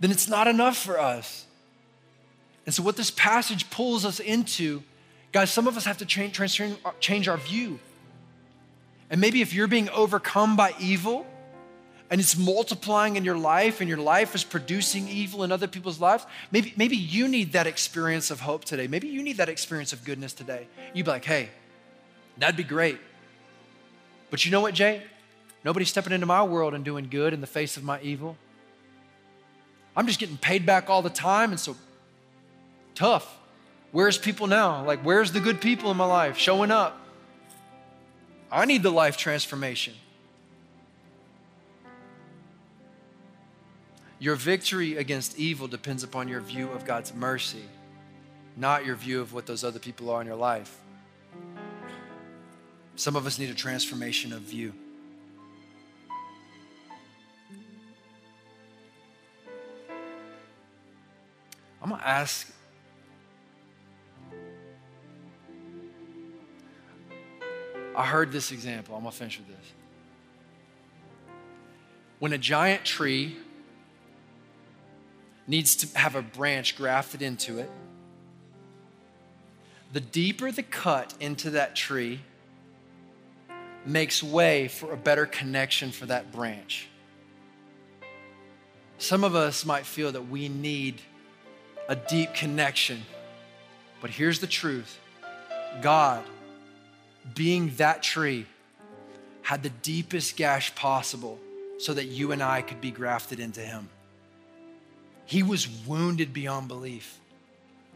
then 0.01 0.11
it's 0.11 0.29
not 0.29 0.47
enough 0.47 0.77
for 0.77 0.99
us. 0.99 1.47
And 2.67 2.75
so, 2.75 2.83
what 2.83 2.97
this 2.97 3.11
passage 3.11 3.71
pulls 3.71 4.05
us 4.05 4.21
into, 4.21 4.83
guys, 5.33 5.51
some 5.51 5.67
of 5.67 5.77
us 5.77 5.85
have 5.85 5.99
to 5.99 6.07
change, 6.07 6.41
uh, 6.41 6.91
change 7.01 7.29
our 7.29 7.37
view. 7.37 7.79
And 9.11 9.21
maybe 9.21 9.43
if 9.43 9.53
you're 9.53 9.69
being 9.69 9.91
overcome 9.91 10.57
by 10.57 10.75
evil 10.81 11.27
and 12.11 12.21
it's 12.21 12.37
multiplying 12.37 13.17
in 13.17 13.25
your 13.25 13.37
life 13.37 13.81
and 13.81 13.88
your 13.88 13.99
life 13.99 14.35
is 14.35 14.43
producing 14.43 15.09
evil 15.09 15.45
in 15.45 15.53
other 15.53 15.67
people's 15.67 16.01
lives, 16.01 16.25
maybe, 16.51 16.73
maybe 16.77 16.97
you 16.97 17.29
need 17.29 17.53
that 17.53 17.67
experience 17.67 18.31
of 18.31 18.41
hope 18.41 18.65
today. 18.65 18.87
Maybe 18.87 19.09
you 19.09 19.23
need 19.23 19.37
that 19.37 19.49
experience 19.49 19.93
of 19.93 20.05
goodness 20.05 20.33
today. 20.33 20.67
You'd 20.95 21.05
be 21.05 21.11
like, 21.11 21.25
hey, 21.25 21.51
that'd 22.38 22.57
be 22.57 22.65
great. 22.65 22.99
But 24.31 24.47
you 24.47 24.51
know 24.51 24.61
what, 24.61 24.73
Jay? 24.73 25.03
Nobody's 25.64 25.88
stepping 25.88 26.12
into 26.12 26.27
my 26.27 26.42
world 26.42 26.75
and 26.75 26.85
doing 26.85 27.09
good 27.09 27.33
in 27.33 27.40
the 27.40 27.46
face 27.46 27.77
of 27.77 27.85
my 27.85 28.01
evil. 28.01 28.37
I'm 29.96 30.07
just 30.07 30.18
getting 30.18 30.37
paid 30.37 30.66
back 30.66 30.90
all 30.90 31.03
the 31.03 31.11
time, 31.11 31.51
and 31.51 31.61
so 31.61 31.77
tough. 32.94 33.38
Where's 33.92 34.18
people 34.18 34.46
now? 34.46 34.85
Like, 34.85 35.01
where's 35.01 35.33
the 35.33 35.40
good 35.40 35.61
people 35.61 35.90
in 35.90 35.96
my 35.96 36.07
life 36.07 36.38
showing 36.38 36.70
up? 36.70 36.98
I 38.51 38.64
need 38.64 38.83
the 38.83 38.90
life 38.90 39.16
transformation. 39.16 39.94
Your 44.18 44.37
victory 44.37 44.96
against 44.96 45.38
evil 45.38 45.66
depends 45.68 46.03
upon 46.03 46.29
your 46.29 46.40
view 46.40 46.70
of 46.70 46.85
God's 46.85 47.12
mercy, 47.12 47.64
not 48.57 48.87
your 48.87 48.94
view 48.94 49.20
of 49.20 49.33
what 49.33 49.46
those 49.46 49.64
other 49.64 49.79
people 49.79 50.11
are 50.11 50.20
in 50.20 50.27
your 50.27 50.37
life. 50.37 50.79
Some 52.94 53.16
of 53.16 53.27
us 53.27 53.38
need 53.38 53.51
a 53.51 53.55
transformation 53.55 54.33
of 54.33 54.42
view. 54.42 54.75
I'm 61.83 61.88
going 61.88 62.01
to 62.01 62.09
ask 62.09 62.53
I 67.95 68.07
heard 68.07 68.33
this 68.33 68.53
example. 68.53 68.95
I'm 68.95 69.03
going 69.03 69.12
to 69.12 69.18
finish 69.18 69.38
with 69.38 69.49
this. 69.49 69.73
When 72.18 72.33
a 72.33 72.38
giant 72.38 72.85
tree 72.85 73.37
needs 75.47 75.77
to 75.77 75.99
have 75.99 76.14
a 76.14 76.23
branch 76.23 76.77
grafted 76.77 77.21
into 77.21 77.59
it, 77.59 77.71
the 79.92 80.01
deeper 80.01 80.51
the 80.51 80.62
cut 80.62 81.14
into 81.21 81.51
that 81.51 81.77
tree 81.77 82.21
makes 83.85 84.23
way 84.23 84.68
for 84.68 84.92
a 84.92 84.97
better 84.97 85.27
connection 85.27 85.90
for 85.90 86.07
that 86.07 86.33
branch. 86.33 86.88
Some 88.97 89.25
of 89.25 89.35
us 89.35 89.66
might 89.66 89.85
feel 89.85 90.12
that 90.12 90.29
we 90.29 90.49
need 90.49 91.03
a 91.93 91.97
deep 92.09 92.33
connection, 92.33 93.03
but 94.01 94.09
here's 94.09 94.41
the 94.41 94.47
truth 94.47 94.99
God 95.83 96.25
being 97.35 97.75
that 97.77 98.03
tree, 98.03 98.47
had 99.43 99.63
the 99.63 99.69
deepest 99.69 100.37
gash 100.37 100.75
possible 100.75 101.39
so 101.79 101.93
that 101.93 102.07
you 102.07 102.33
and 102.33 102.43
I 102.43 102.63
could 102.63 102.81
be 102.81 102.91
grafted 102.91 103.39
into 103.39 103.61
him. 103.61 103.91
He 105.27 105.43
was 105.43 105.69
wounded 105.87 106.33
beyond 106.33 106.67
belief 106.67 107.21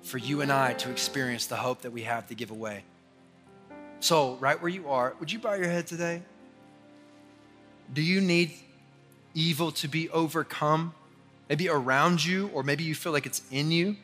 for 0.02 0.18
you 0.18 0.42
and 0.42 0.52
I 0.52 0.74
to 0.74 0.90
experience 0.90 1.46
the 1.46 1.56
hope 1.56 1.80
that 1.80 1.90
we 1.90 2.02
have 2.02 2.28
to 2.28 2.34
give 2.34 2.50
away. 2.50 2.84
So, 4.00 4.34
right 4.34 4.60
where 4.60 4.70
you 4.70 4.90
are, 4.90 5.14
would 5.20 5.32
you 5.32 5.38
bow 5.38 5.54
your 5.54 5.68
head 5.68 5.86
today? 5.86 6.20
Do 7.94 8.02
you 8.02 8.20
need 8.20 8.52
evil 9.34 9.72
to 9.72 9.88
be 9.88 10.10
overcome? 10.10 10.92
Maybe 11.48 11.68
around 11.68 12.24
you, 12.24 12.50
or 12.52 12.62
maybe 12.62 12.84
you 12.84 12.94
feel 12.94 13.12
like 13.12 13.26
it's 13.26 13.42
in 13.50 13.70
you? 13.70 13.96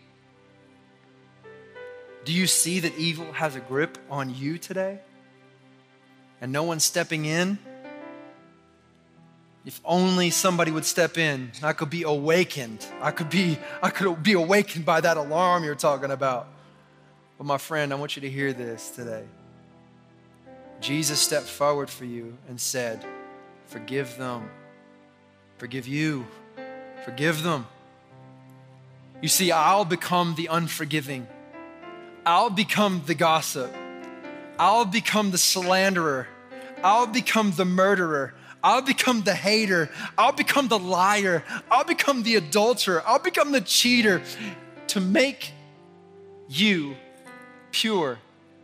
Do 2.25 2.33
you 2.33 2.47
see 2.47 2.81
that 2.81 2.97
evil 2.97 3.33
has 3.33 3.57
a 3.57 3.61
grip 3.61 3.99
on 4.09 4.35
you 4.35 4.59
today? 4.59 5.01
and 6.43 6.51
no 6.51 6.65
one's 6.65 6.83
stepping 6.83 7.25
in, 7.25 7.57
if 9.65 9.81
only 9.85 10.29
somebody 10.31 10.73
would 10.73 10.85
step 10.85 11.17
in, 11.17 11.53
I 11.63 11.73
could 11.73 11.89
be 11.89 12.03
awakened. 12.03 12.85
I 13.01 13.13
could 13.13 13.31
be, 13.31 13.59
I 13.81 13.91
could 13.91 14.25
be 14.25 14.33
awakened 14.33 14.85
by 14.85 15.01
that 15.01 15.17
alarm 15.17 15.63
you're 15.63 15.77
talking 15.77 16.11
about. 16.11 16.49
But 17.39 17.45
my 17.45 17.59
friend, 17.59 17.93
I 17.93 17.95
want 17.95 18.17
you 18.17 18.23
to 18.23 18.29
hear 18.29 18.53
this 18.53 18.91
today. 18.91 19.23
Jesus 20.81 21.21
stepped 21.21 21.47
forward 21.47 21.89
for 21.89 22.05
you 22.05 22.37
and 22.49 22.61
said, 22.61 23.07
Forgive 23.67 24.17
them. 24.17 24.51
Forgive 25.59 25.87
you. 25.87 26.27
Forgive 27.05 27.43
them. 27.43 27.67
You 29.21 29.29
see, 29.29 29.53
I'll 29.53 29.85
become 29.85 30.35
the 30.35 30.47
unforgiving. 30.47 31.27
I'll 32.25 32.51
become 32.51 33.03
the 33.07 33.15
gossip. 33.15 33.73
I'll 34.59 34.85
become 34.85 35.31
the 35.31 35.39
slanderer. 35.39 36.29
I'll 36.83 37.07
become 37.07 37.53
the 37.53 37.65
murderer. 37.65 38.35
I'll 38.63 38.83
become 38.83 39.23
the 39.23 39.35
hater. 39.35 39.91
I'll 40.17 40.33
become 40.33 40.69
the 40.69 40.79
liar. 40.79 41.45
I'll 41.71 41.85
become 41.85 42.23
the 42.23 42.37
adulterer. 42.37 43.03
I'll 43.07 43.19
become 43.19 43.53
the 43.53 43.61
cheater 43.61 44.23
to 44.89 45.01
make 45.01 45.53
you 46.49 46.97
pure 47.73 48.19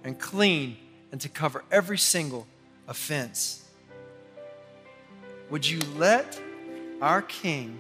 and 0.05 0.19
clean 0.19 0.77
and 1.11 1.21
to 1.21 1.29
cover 1.29 1.65
every 1.71 1.99
single 1.99 2.47
offense. 2.87 3.65
Would 5.51 5.69
you 5.69 5.81
let 5.97 6.41
our 7.01 7.23
King 7.23 7.79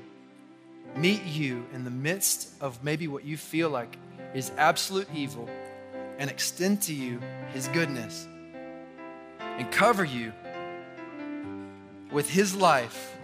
meet 0.96 1.24
you 1.24 1.66
in 1.72 1.84
the 1.84 1.90
midst 1.90 2.50
of 2.60 2.82
maybe 2.82 3.08
what 3.08 3.24
you 3.24 3.36
feel 3.36 3.70
like 3.70 3.96
is 4.34 4.50
absolute 4.56 5.08
evil 5.14 5.48
and 6.18 6.30
extend 6.30 6.82
to 6.82 6.94
you 6.94 7.20
his 7.52 7.68
goodness? 7.68 8.26
and 9.58 9.70
cover 9.72 10.04
you 10.04 10.32
with 12.12 12.30
His 12.30 12.54
life. 12.54 13.16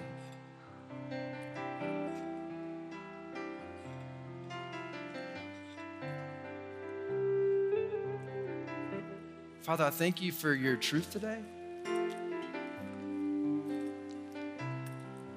Father, 9.63 9.85
I 9.85 9.91
thank 9.91 10.21
you 10.21 10.33
for 10.33 10.53
your 10.53 10.77
truth 10.77 11.11
today. 11.11 11.39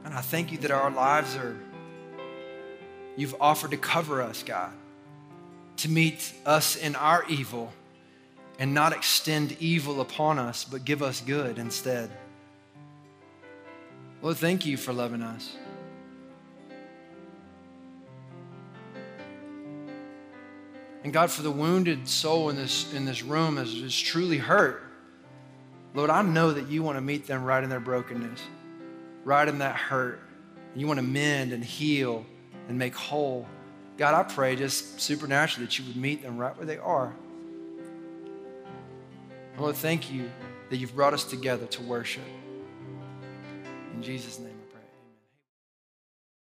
And 0.04 0.14
I 0.14 0.22
thank 0.22 0.52
you 0.52 0.58
that 0.60 0.72
our 0.72 0.92
lives 0.92 1.36
are, 1.36 1.56
you've 3.18 3.36
offered 3.42 3.72
to 3.72 3.78
cover 3.78 4.22
us, 4.22 4.44
God, 4.44 4.72
to 5.78 5.90
meet 5.90 6.32
us 6.46 6.78
in 6.78 6.96
our 6.96 7.26
evil 7.28 7.74
and 8.60 8.74
not 8.74 8.94
extend 8.94 9.58
evil 9.60 10.00
upon 10.00 10.40
us, 10.40 10.64
but 10.64 10.86
give 10.86 11.04
us 11.04 11.20
good 11.20 11.58
instead. 11.58 12.10
Lord, 14.22 14.38
thank 14.38 14.66
you 14.66 14.78
for 14.78 14.94
loving 14.94 15.22
us. 15.22 15.56
And 21.04 21.14
God, 21.14 21.32
for 21.32 21.42
the 21.42 21.52
wounded 21.52 22.08
soul 22.08 22.50
in 22.50 22.56
this, 22.56 22.94
in 22.94 23.06
this 23.06 23.24
room 23.24 23.58
is, 23.58 23.74
is 23.76 24.00
truly 24.00 24.38
hurt. 24.38 24.84
Lord, 25.94 26.10
I 26.10 26.22
know 26.22 26.52
that 26.52 26.68
you 26.68 26.84
want 26.84 26.98
to 26.98 27.02
meet 27.02 27.28
them 27.28 27.44
right 27.44 27.64
in 27.64 27.70
their 27.70 27.80
brokenness, 27.80 28.42
right 29.24 29.48
in 29.48 29.60
that 29.60 29.76
hurt. 29.76 30.20
And 30.74 30.82
you 30.82 30.88
want 30.88 30.98
to 30.98 31.06
mend 31.06 31.54
and 31.54 31.64
heal 31.64 32.26
and 32.68 32.78
make 32.78 32.96
whole. 32.96 33.48
God, 33.98 34.14
I 34.14 34.24
pray 34.24 34.56
just 34.56 35.00
supernaturally 35.00 35.66
that 35.66 35.80
you 35.80 35.86
would 35.86 35.98
meet 35.98 36.22
them 36.22 36.38
right 36.38 36.56
where 36.58 36.66
they 36.66 36.78
are. 36.78 37.16
Lord, 39.58 39.76
thank 39.76 40.12
you 40.12 40.30
that 40.70 40.78
you've 40.78 40.96
brought 40.96 41.14
us 41.14 41.24
together 41.24 41.66
to 41.66 41.82
worship. 41.82 42.24
In 43.96 44.04
Jesus' 44.04 44.40
name. 44.40 44.57